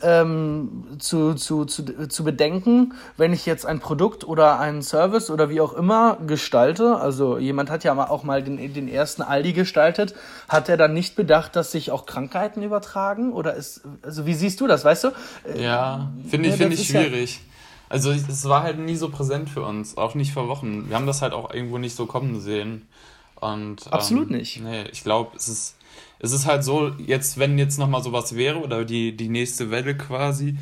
ähm, 0.03 0.85
zu, 0.99 1.35
zu, 1.35 1.65
zu, 1.65 2.09
zu 2.09 2.25
bedenken, 2.25 2.95
wenn 3.17 3.33
ich 3.33 3.47
jetzt 3.47 3.67
ein 3.67 3.79
Produkt 3.79 4.25
oder 4.25 4.59
einen 4.59 4.83
Service 4.83 5.31
oder 5.31 5.49
wie 5.49 5.61
auch 5.61 5.75
immer 5.75 6.19
gestalte. 6.27 6.97
Also 6.97 7.39
jemand 7.39 7.71
hat 7.71 7.85
ja 7.85 7.97
auch 8.11 8.25
mal 8.25 8.43
den, 8.43 8.75
den 8.75 8.89
ersten 8.89 9.23
Aldi 9.23 9.53
gestaltet. 9.53 10.17
Hat 10.49 10.69
er 10.69 10.77
dann 10.77 10.93
nicht 10.93 11.15
bedacht, 11.15 11.55
dass 11.55 11.71
sich 11.71 11.93
auch 11.93 12.07
Krankheiten 12.07 12.65
übertragen? 12.65 13.33
Oder 13.33 13.55
ist, 13.55 13.83
also 14.03 14.27
wie 14.27 14.35
siehst 14.35 14.61
du 14.61 14.67
das, 14.67 14.85
weißt 14.85 15.05
du? 15.05 15.11
Ja, 15.57 16.11
finde 16.29 16.49
ich, 16.49 16.55
ja, 16.55 16.59
finde 16.59 16.75
ich 16.75 16.89
schwierig. 16.89 17.37
Ja 17.37 17.54
also 17.95 18.11
es 18.11 18.49
war 18.49 18.65
halt 18.65 18.81
nie 18.81 18.97
so 18.97 19.09
präsent 19.09 19.49
für 19.49 19.63
uns, 19.63 19.97
auch 19.97 20.17
nicht 20.17 20.33
vor 20.33 20.49
Wochen. 20.49 20.89
Wir 20.89 20.97
haben 20.97 21.07
das 21.07 21.23
halt 21.23 21.33
auch 21.33 21.55
irgendwo 21.55 21.79
nicht 21.79 21.95
so 21.95 22.07
kommen 22.07 22.41
sehen. 22.41 22.89
Und, 23.37 23.87
Absolut 23.93 24.33
ähm, 24.33 24.39
nicht. 24.39 24.61
Nee, 24.61 24.87
ich 24.91 25.05
glaube, 25.05 25.37
es 25.37 25.47
ist, 25.47 25.77
es 26.19 26.33
ist 26.33 26.45
halt 26.45 26.65
so, 26.65 26.89
jetzt, 26.99 27.39
wenn 27.39 27.57
jetzt 27.57 27.79
nochmal 27.79 28.03
sowas 28.03 28.35
wäre 28.35 28.59
oder 28.59 28.85
die, 28.85 29.17
die 29.17 29.29
nächste 29.29 29.71
Welle 29.71 29.97
quasi, 29.97 30.59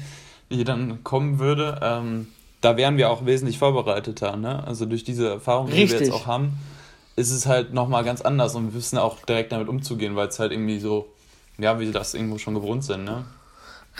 die 0.50 0.62
dann 0.64 1.04
kommen 1.04 1.38
würde, 1.38 1.80
ähm, 1.80 2.26
da 2.60 2.76
wären 2.76 2.98
wir 2.98 3.08
auch 3.08 3.24
wesentlich 3.24 3.58
vorbereiteter. 3.58 4.36
Ne? 4.36 4.62
Also 4.66 4.84
durch 4.84 5.02
diese 5.02 5.30
Erfahrung, 5.30 5.68
die 5.68 5.88
wir 5.88 6.00
jetzt 6.00 6.12
auch 6.12 6.26
haben, 6.26 6.52
ist 7.16 7.30
es 7.30 7.46
halt 7.46 7.72
nochmal 7.72 8.04
ganz 8.04 8.20
anders 8.20 8.54
und 8.56 8.66
wir 8.66 8.74
wissen 8.74 8.98
auch 8.98 9.22
direkt 9.22 9.52
damit 9.52 9.68
umzugehen, 9.68 10.16
weil 10.16 10.28
es 10.28 10.38
halt 10.38 10.52
irgendwie 10.52 10.80
so, 10.80 11.08
ja, 11.56 11.80
wie 11.80 11.86
wir 11.86 11.92
das 11.92 12.12
irgendwo 12.12 12.36
schon 12.36 12.52
gewohnt 12.52 12.84
sind. 12.84 13.04
Ne? 13.04 13.24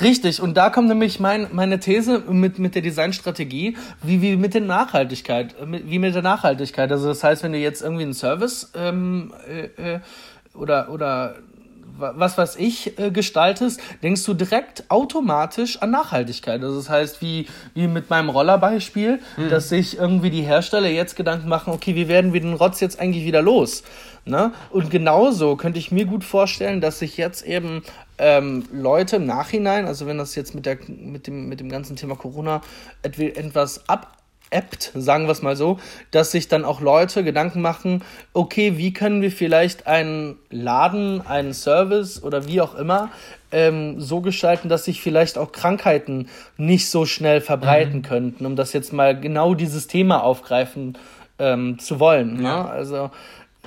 Richtig, 0.01 0.41
und 0.41 0.57
da 0.57 0.71
kommt 0.71 0.89
nämlich 0.89 1.21
mein, 1.21 1.49
meine 1.53 1.79
These 1.79 2.21
mit, 2.21 2.59
mit 2.59 2.75
der 2.75 2.83
Designstrategie, 2.83 3.77
wie, 4.03 4.23
wie 4.23 4.37
mit 4.37 4.55
der 4.55 4.63
Nachhaltigkeit, 4.63 5.55
wie 5.67 5.99
mit 5.99 6.15
der 6.15 6.23
Nachhaltigkeit. 6.23 6.91
Also 6.91 7.09
das 7.09 7.23
heißt, 7.23 7.43
wenn 7.43 7.53
du 7.53 7.59
jetzt 7.59 7.83
irgendwie 7.83 8.05
einen 8.05 8.15
Service 8.15 8.73
ähm, 8.75 9.35
äh, 9.47 9.95
äh 9.95 10.01
oder, 10.55 10.91
oder 10.91 11.37
was 11.97 12.39
weiß 12.39 12.57
ich 12.57 12.99
äh, 12.99 13.11
gestaltest, 13.11 13.81
denkst 14.03 14.25
du 14.25 14.35
direkt 14.35 14.85
automatisch 14.89 15.81
an 15.81 15.91
Nachhaltigkeit. 15.91 16.63
Also 16.63 16.77
das 16.77 16.89
heißt, 16.89 17.23
wie, 17.23 17.47
wie 17.75 17.87
mit 17.87 18.11
meinem 18.11 18.31
Rollerbeispiel, 18.31 19.21
mhm. 19.37 19.49
dass 19.49 19.69
sich 19.69 19.99
irgendwie 19.99 20.31
die 20.31 20.43
Hersteller 20.43 20.89
jetzt 20.89 21.17
Gedanken 21.17 21.49
machen, 21.49 21.73
okay, 21.73 21.95
wie 21.95 22.09
werden 22.09 22.33
wir 22.33 22.41
den 22.41 22.55
Rotz 22.55 22.81
jetzt 22.81 22.99
eigentlich 22.99 23.25
wieder 23.25 23.43
los? 23.43 23.83
Ne? 24.25 24.53
Und 24.71 24.91
genauso 24.91 25.57
könnte 25.57 25.79
ich 25.79 25.91
mir 25.91 26.05
gut 26.05 26.25
vorstellen, 26.25 26.81
dass 26.81 27.01
sich 27.01 27.17
jetzt 27.17 27.45
eben 27.45 27.83
ähm, 28.19 28.65
Leute 28.73 29.17
im 29.17 29.27
Nachhinein, 29.27 29.87
also 29.87 30.07
wenn 30.07 30.19
das 30.19 30.35
jetzt 30.35 30.55
mit, 30.55 30.65
der, 30.65 30.79
mit, 30.89 31.27
dem, 31.27 31.49
mit 31.49 31.59
dem 31.59 31.69
ganzen 31.69 31.97
Thema 31.97 32.15
Corona 32.15 32.61
etwas 33.03 33.89
ab 33.89 34.22
appt, 34.53 34.93
sagen 34.95 35.25
wir 35.25 35.33
es 35.33 35.43
mal 35.43 35.57
so, 35.57 35.79
dass 36.11 36.31
sich 36.31 36.49
dann 36.49 36.65
auch 36.65 36.81
Leute 36.81 37.25
Gedanken 37.25 37.61
machen, 37.61 38.03
okay, 38.33 38.77
wie 38.77 38.93
können 38.93 39.23
wir 39.23 39.31
vielleicht 39.33 39.87
einen 39.87 40.37
Laden, 40.51 41.27
einen 41.27 41.55
Service 41.55 42.23
oder 42.23 42.47
wie 42.47 42.61
auch 42.61 42.75
immer 42.75 43.11
ähm, 43.51 44.01
so 44.01 44.21
gestalten, 44.21 44.69
dass 44.69 44.85
sich 44.85 45.01
vielleicht 45.01 45.39
auch 45.39 45.53
Krankheiten 45.53 46.29
nicht 46.57 46.89
so 46.89 47.07
schnell 47.07 47.41
verbreiten 47.41 47.99
mhm. 47.99 48.03
könnten, 48.03 48.47
um 48.47 48.57
das 48.57 48.73
jetzt 48.73 48.93
mal 48.93 49.19
genau 49.19 49.55
dieses 49.55 49.87
Thema 49.87 50.23
aufgreifen 50.23 50.99
ähm, 51.39 51.79
zu 51.79 52.01
wollen. 52.01 52.37
Ne? 52.37 52.43
Ja. 52.45 52.63
Ne? 52.65 52.71
Also 52.71 53.11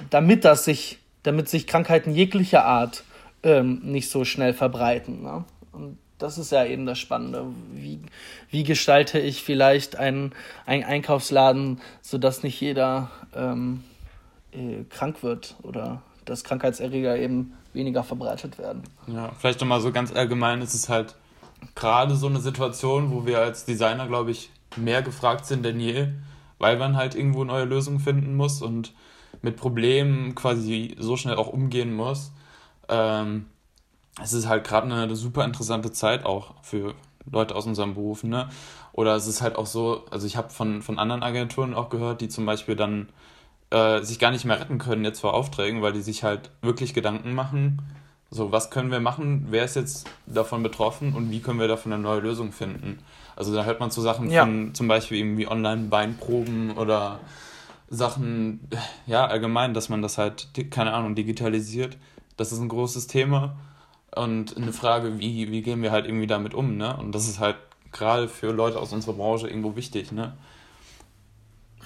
damit 0.10 0.46
das 0.46 0.66
sich, 0.66 1.00
damit 1.24 1.50
sich 1.50 1.68
Krankheiten 1.68 2.12
jeglicher 2.12 2.66
Art 2.66 3.04
ähm, 3.44 3.82
nicht 3.84 4.10
so 4.10 4.26
schnell 4.26 4.54
verbreiten. 4.54 5.24
Ne? 5.24 5.46
Und 5.72 5.98
das 6.26 6.40
ist 6.40 6.52
ja 6.52 6.66
eben 6.66 6.88
das 6.88 6.98
Spannende. 6.98 7.46
Wie, 7.72 8.00
wie 8.50 8.64
gestalte 8.64 9.20
ich 9.20 9.44
vielleicht 9.44 9.96
einen, 9.96 10.34
einen 10.66 10.84
Einkaufsladen, 10.84 11.80
sodass 12.02 12.42
nicht 12.42 12.60
jeder 12.60 13.12
ähm, 13.36 13.84
äh, 14.52 14.84
krank 14.90 15.22
wird 15.22 15.56
oder 15.62 16.02
dass 16.26 16.44
Krankheitserreger 16.44 17.16
eben 17.18 17.54
weniger 17.74 18.04
verbreitet 18.04 18.58
werden. 18.58 18.82
Ja, 19.06 19.34
vielleicht 19.38 19.62
nochmal 19.62 19.82
so 19.82 19.92
ganz 19.92 20.12
allgemein 20.12 20.64
ist 20.64 20.74
es 20.74 20.90
halt 20.90 21.14
gerade 21.76 22.16
so 22.16 22.26
eine 22.26 22.40
Situation, 22.40 23.12
wo 23.12 23.28
wir 23.28 23.40
als 23.40 23.66
Designer, 23.66 24.08
glaube 24.08 24.32
ich, 24.32 24.50
mehr 24.78 25.04
gefragt 25.04 25.46
sind 25.46 25.64
denn 25.64 25.80
je, 25.80 26.08
weil 26.58 26.78
man 26.78 26.98
halt 26.98 27.14
irgendwo 27.14 27.44
neue 27.44 27.66
Lösungen 27.66 28.00
finden 28.00 28.36
muss 28.36 28.64
und 28.64 28.94
mit 29.44 29.58
Problemen 29.58 30.34
quasi 30.34 30.96
so 30.98 31.18
schnell 31.18 31.36
auch 31.36 31.50
umgehen 31.50 31.94
muss. 31.94 32.32
Ähm, 32.90 33.46
es 34.22 34.34
ist 34.34 34.48
halt 34.48 34.66
gerade 34.66 34.86
eine, 34.86 35.04
eine, 35.04 35.16
super 35.16 35.44
interessante 35.44 35.92
Zeit 35.92 36.26
auch 36.26 36.54
für 36.62 36.96
Leute 37.30 37.56
aus 37.56 37.66
unserem 37.66 37.96
Beruf, 37.96 38.24
ne? 38.24 38.50
Oder 38.94 39.16
es 39.16 39.28
ist 39.28 39.42
halt 39.42 39.58
auch 39.58 39.66
so, 39.66 40.06
also 40.10 40.26
ich 40.26 40.38
habe 40.38 40.52
von, 40.52 40.82
von 40.82 41.00
anderen 41.00 41.24
Agenturen 41.24 41.74
auch 41.74 41.90
gehört, 41.90 42.22
die 42.22 42.30
zum 42.30 42.46
Beispiel 42.46 42.76
dann 42.76 43.10
äh, 43.72 44.02
sich 44.04 44.20
gar 44.20 44.32
nicht 44.32 44.46
mehr 44.46 44.60
retten 44.60 44.78
können 44.78 45.04
jetzt 45.04 45.20
vor 45.20 45.34
Aufträgen, 45.34 45.82
weil 45.82 45.92
die 45.92 46.02
sich 46.02 46.24
halt 46.24 46.52
wirklich 46.62 46.94
Gedanken 46.94 47.34
machen, 47.34 47.82
so 48.32 48.52
was 48.52 48.70
können 48.70 48.92
wir 48.92 49.02
machen, 49.02 49.48
wer 49.50 49.66
ist 49.66 49.76
jetzt 49.76 50.08
davon 50.26 50.64
betroffen 50.64 51.14
und 51.14 51.30
wie 51.30 51.42
können 51.42 51.60
wir 51.60 51.68
davon 51.68 51.92
eine 51.92 52.02
neue 52.02 52.22
Lösung 52.22 52.52
finden. 52.52 53.00
Also 53.36 53.54
da 53.54 53.66
hört 53.66 53.82
man 53.82 53.92
zu 53.92 54.02
Sachen 54.02 54.30
ja. 54.30 54.46
von 54.46 54.74
zum 54.74 54.88
Beispiel 54.88 55.18
irgendwie 55.18 55.48
Online-Beinproben 55.48 56.78
oder 56.78 57.20
Sachen, 57.90 58.68
ja, 59.06 59.26
allgemein, 59.26 59.74
dass 59.74 59.90
man 59.90 60.02
das 60.02 60.18
halt, 60.18 60.50
keine 60.72 60.94
Ahnung, 60.94 61.16
digitalisiert. 61.16 61.98
Das 62.38 62.52
ist 62.52 62.60
ein 62.60 62.70
großes 62.70 63.08
Thema 63.08 63.56
und 64.16 64.58
eine 64.58 64.74
Frage, 64.74 65.20
wie, 65.20 65.52
wie 65.52 65.62
gehen 65.62 65.82
wir 65.82 65.92
halt 65.92 66.06
irgendwie 66.06 66.28
damit 66.28 66.54
um, 66.54 66.78
ne? 66.78 66.96
Und 66.98 67.14
das 67.14 67.28
ist 67.28 67.40
halt 67.40 67.58
gerade 67.92 68.28
für 68.28 68.52
Leute 68.52 68.80
aus 68.80 68.94
unserer 68.94 69.14
Branche 69.14 69.48
irgendwo 69.48 69.76
wichtig, 69.76 70.12
ne? 70.12 70.34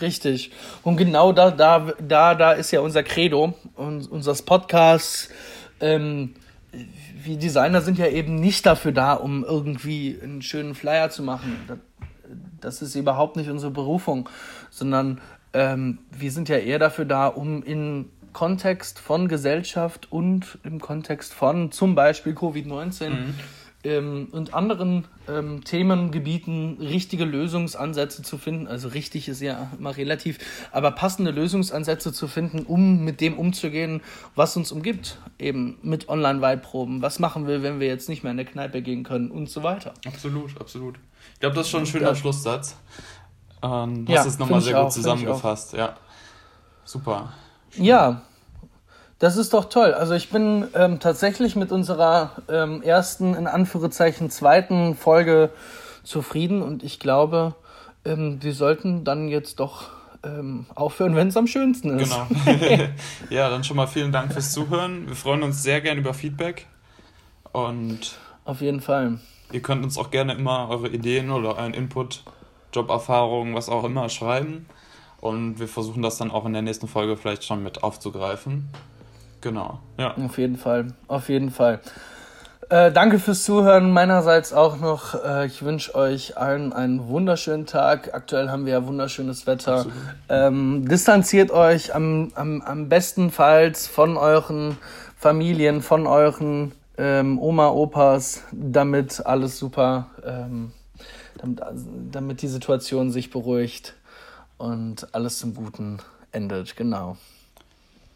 Richtig. 0.02 0.52
Und 0.84 0.98
genau 0.98 1.34
da, 1.34 1.52
da, 1.52 1.94
da, 2.00 2.36
da 2.36 2.52
ist 2.54 2.72
ja 2.72 2.80
unser 2.80 3.04
Credo 3.04 3.54
und 3.76 4.10
unser 4.10 4.34
Podcast. 4.34 5.30
Ähm, 5.82 6.36
wir 7.24 7.38
Designer 7.38 7.82
sind 7.82 7.98
ja 7.98 8.08
eben 8.08 8.36
nicht 8.36 8.66
dafür 8.66 8.92
da, 8.92 9.14
um 9.14 9.44
irgendwie 9.44 10.18
einen 10.22 10.42
schönen 10.42 10.74
Flyer 10.74 11.10
zu 11.10 11.22
machen. 11.22 11.58
Das 12.62 12.82
ist 12.82 12.96
überhaupt 12.96 13.36
nicht 13.36 13.50
unsere 13.50 13.72
Berufung, 13.72 14.30
sondern 14.70 15.20
ähm, 15.54 16.00
wir 16.12 16.32
sind 16.32 16.48
ja 16.48 16.58
eher 16.58 16.80
dafür 16.80 17.06
da, 17.06 17.28
um 17.28 17.64
in 17.64 18.10
Kontext 18.40 19.00
von 19.00 19.28
Gesellschaft 19.28 20.14
und 20.14 20.60
im 20.64 20.80
Kontext 20.80 21.34
von 21.34 21.74
zum 21.74 21.94
Beispiel 21.94 22.32
Covid-19 22.32 23.10
mhm. 23.10 23.34
ähm, 23.84 24.28
und 24.32 24.54
anderen 24.54 25.04
ähm, 25.28 25.66
Themengebieten 25.66 26.78
richtige 26.80 27.26
Lösungsansätze 27.26 28.24
zu 28.24 28.38
finden. 28.38 28.66
Also 28.68 28.88
richtig 28.88 29.28
ist 29.28 29.42
ja 29.42 29.70
immer 29.78 29.98
relativ, 29.98 30.38
aber 30.72 30.92
passende 30.92 31.32
Lösungsansätze 31.32 32.14
zu 32.14 32.30
finden, 32.30 32.60
um 32.60 33.04
mit 33.04 33.20
dem 33.20 33.38
umzugehen, 33.38 34.00
was 34.36 34.56
uns 34.56 34.72
umgibt. 34.72 35.18
Eben 35.38 35.78
mit 35.82 36.08
Online-Weitproben. 36.08 37.02
Was 37.02 37.20
machen 37.20 37.46
wir, 37.46 37.62
wenn 37.62 37.82
wir 37.82 37.88
jetzt 37.88 38.08
nicht 38.08 38.24
mehr 38.24 38.32
in 38.32 38.38
der 38.38 38.46
Kneipe 38.46 38.82
gehen 38.82 39.04
können 39.04 39.32
und 39.32 39.50
so 39.50 39.64
weiter. 39.64 39.94
Absolut, 40.08 40.58
absolut. 40.62 40.98
Ich 41.34 41.42
glaube, 41.42 41.58
das 41.58 41.66
ist 41.66 41.72
schon 41.72 41.82
ein 41.82 41.88
schöner 41.88 42.08
ja. 42.08 42.16
Schlusssatz. 42.16 42.78
Ähm, 43.62 44.06
du 44.06 44.14
ja, 44.14 44.20
hast 44.20 44.28
es 44.28 44.40
nochmal 44.40 44.62
sehr 44.62 44.76
gut 44.76 44.84
auch, 44.84 44.90
zusammengefasst. 44.92 45.74
Ja, 45.74 45.98
super. 46.86 47.34
Ja, 47.76 48.24
das 49.20 49.36
ist 49.36 49.54
doch 49.54 49.66
toll. 49.66 49.94
Also 49.94 50.14
ich 50.14 50.30
bin 50.30 50.68
ähm, 50.74 51.00
tatsächlich 51.00 51.56
mit 51.56 51.72
unserer 51.72 52.32
ähm, 52.50 52.82
ersten, 52.82 53.36
in 53.36 53.48
Anführungszeichen, 53.48 54.30
zweiten 54.30 54.96
Folge 54.96 55.52
zufrieden 56.04 56.62
und 56.62 56.84
ich 56.84 57.00
glaube, 57.00 57.56
ähm, 58.06 58.42
wir 58.42 58.54
sollten 58.54 59.04
dann 59.04 59.28
jetzt 59.28 59.60
doch 59.60 59.90
ähm, 60.24 60.66
aufhören, 60.74 61.16
wenn 61.16 61.28
es 61.28 61.38
am 61.38 61.48
schönsten 61.48 62.00
ist. 62.00 62.14
Genau. 62.14 62.60
ja, 63.30 63.50
dann 63.50 63.64
schon 63.64 63.78
mal 63.78 63.88
vielen 63.88 64.12
Dank 64.12 64.34
fürs 64.34 64.52
Zuhören. 64.52 65.08
Wir 65.08 65.16
freuen 65.16 65.44
uns 65.44 65.64
sehr 65.64 65.82
gern 65.82 65.98
über 65.98 66.14
Feedback 66.14 66.66
und 67.52 68.18
auf 68.46 68.62
jeden 68.62 68.82
Fall. 68.82 69.20
Ihr 69.52 69.62
könnt 69.62 69.84
uns 69.84 69.98
auch 69.98 70.12
gerne 70.12 70.34
immer 70.34 70.70
eure 70.70 70.90
Ideen 70.90 71.32
oder 71.32 71.58
euren 71.58 71.74
Input, 71.74 72.24
Joberfahrungen, 72.74 73.54
was 73.54 73.68
auch 73.68 73.84
immer 73.84 74.08
schreiben. 74.10 74.68
Und 75.22 75.60
wir 75.60 75.68
versuchen 75.68 76.02
das 76.02 76.18
dann 76.18 76.32
auch 76.32 76.46
in 76.46 76.54
der 76.54 76.62
nächsten 76.62 76.88
Folge 76.88 77.18
vielleicht 77.18 77.44
schon 77.44 77.64
mit 77.64 77.84
aufzugreifen. 77.84 78.70
Genau, 79.42 79.80
ja. 79.98 80.16
Auf 80.18 80.38
jeden 80.38 80.58
Fall, 80.58 80.88
auf 81.08 81.30
jeden 81.30 81.52
Fall. 81.52 81.80
Äh, 82.70 82.92
danke 82.92 83.18
fürs 83.18 83.44
Zuhören. 83.44 83.92
Meinerseits 83.92 84.54
auch 84.54 84.80
noch. 84.80 85.16
Äh, 85.24 85.48
ich 85.48 85.64
wünsche 85.64 85.96
euch 85.96 86.38
allen 86.38 86.72
einen 86.72 87.08
wunderschönen 87.08 87.66
Tag. 87.66 88.14
Aktuell 88.14 88.50
haben 88.50 88.68
wir 88.68 88.74
ja 88.74 88.86
wunderschönes 88.86 89.48
Wetter. 89.48 89.88
Ähm, 90.30 90.88
distanziert 90.88 91.50
euch 91.50 91.96
am, 91.96 92.32
am, 92.36 92.62
am 92.62 92.88
bestenfalls 92.88 93.88
von 93.88 94.18
euren 94.18 94.78
Familien, 95.18 95.82
von 95.82 96.06
euren 96.06 96.74
ähm, 97.00 97.40
Oma, 97.40 97.70
Opas, 97.70 98.44
damit 98.52 99.26
alles 99.26 99.58
super, 99.58 100.12
ähm, 100.24 100.72
damit, 101.38 101.62
damit 102.12 102.42
die 102.44 102.48
Situation 102.48 103.10
sich 103.10 103.32
beruhigt 103.32 103.96
und 104.60 105.16
alles 105.16 105.40
zum 105.40 105.56
Guten 105.56 105.98
endet. 106.32 106.76
Genau. 106.76 107.18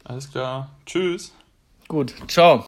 Alles 0.03 0.31
klar. 0.31 0.69
Tschüss. 0.85 1.33
Gut. 1.87 2.13
Ciao. 2.27 2.61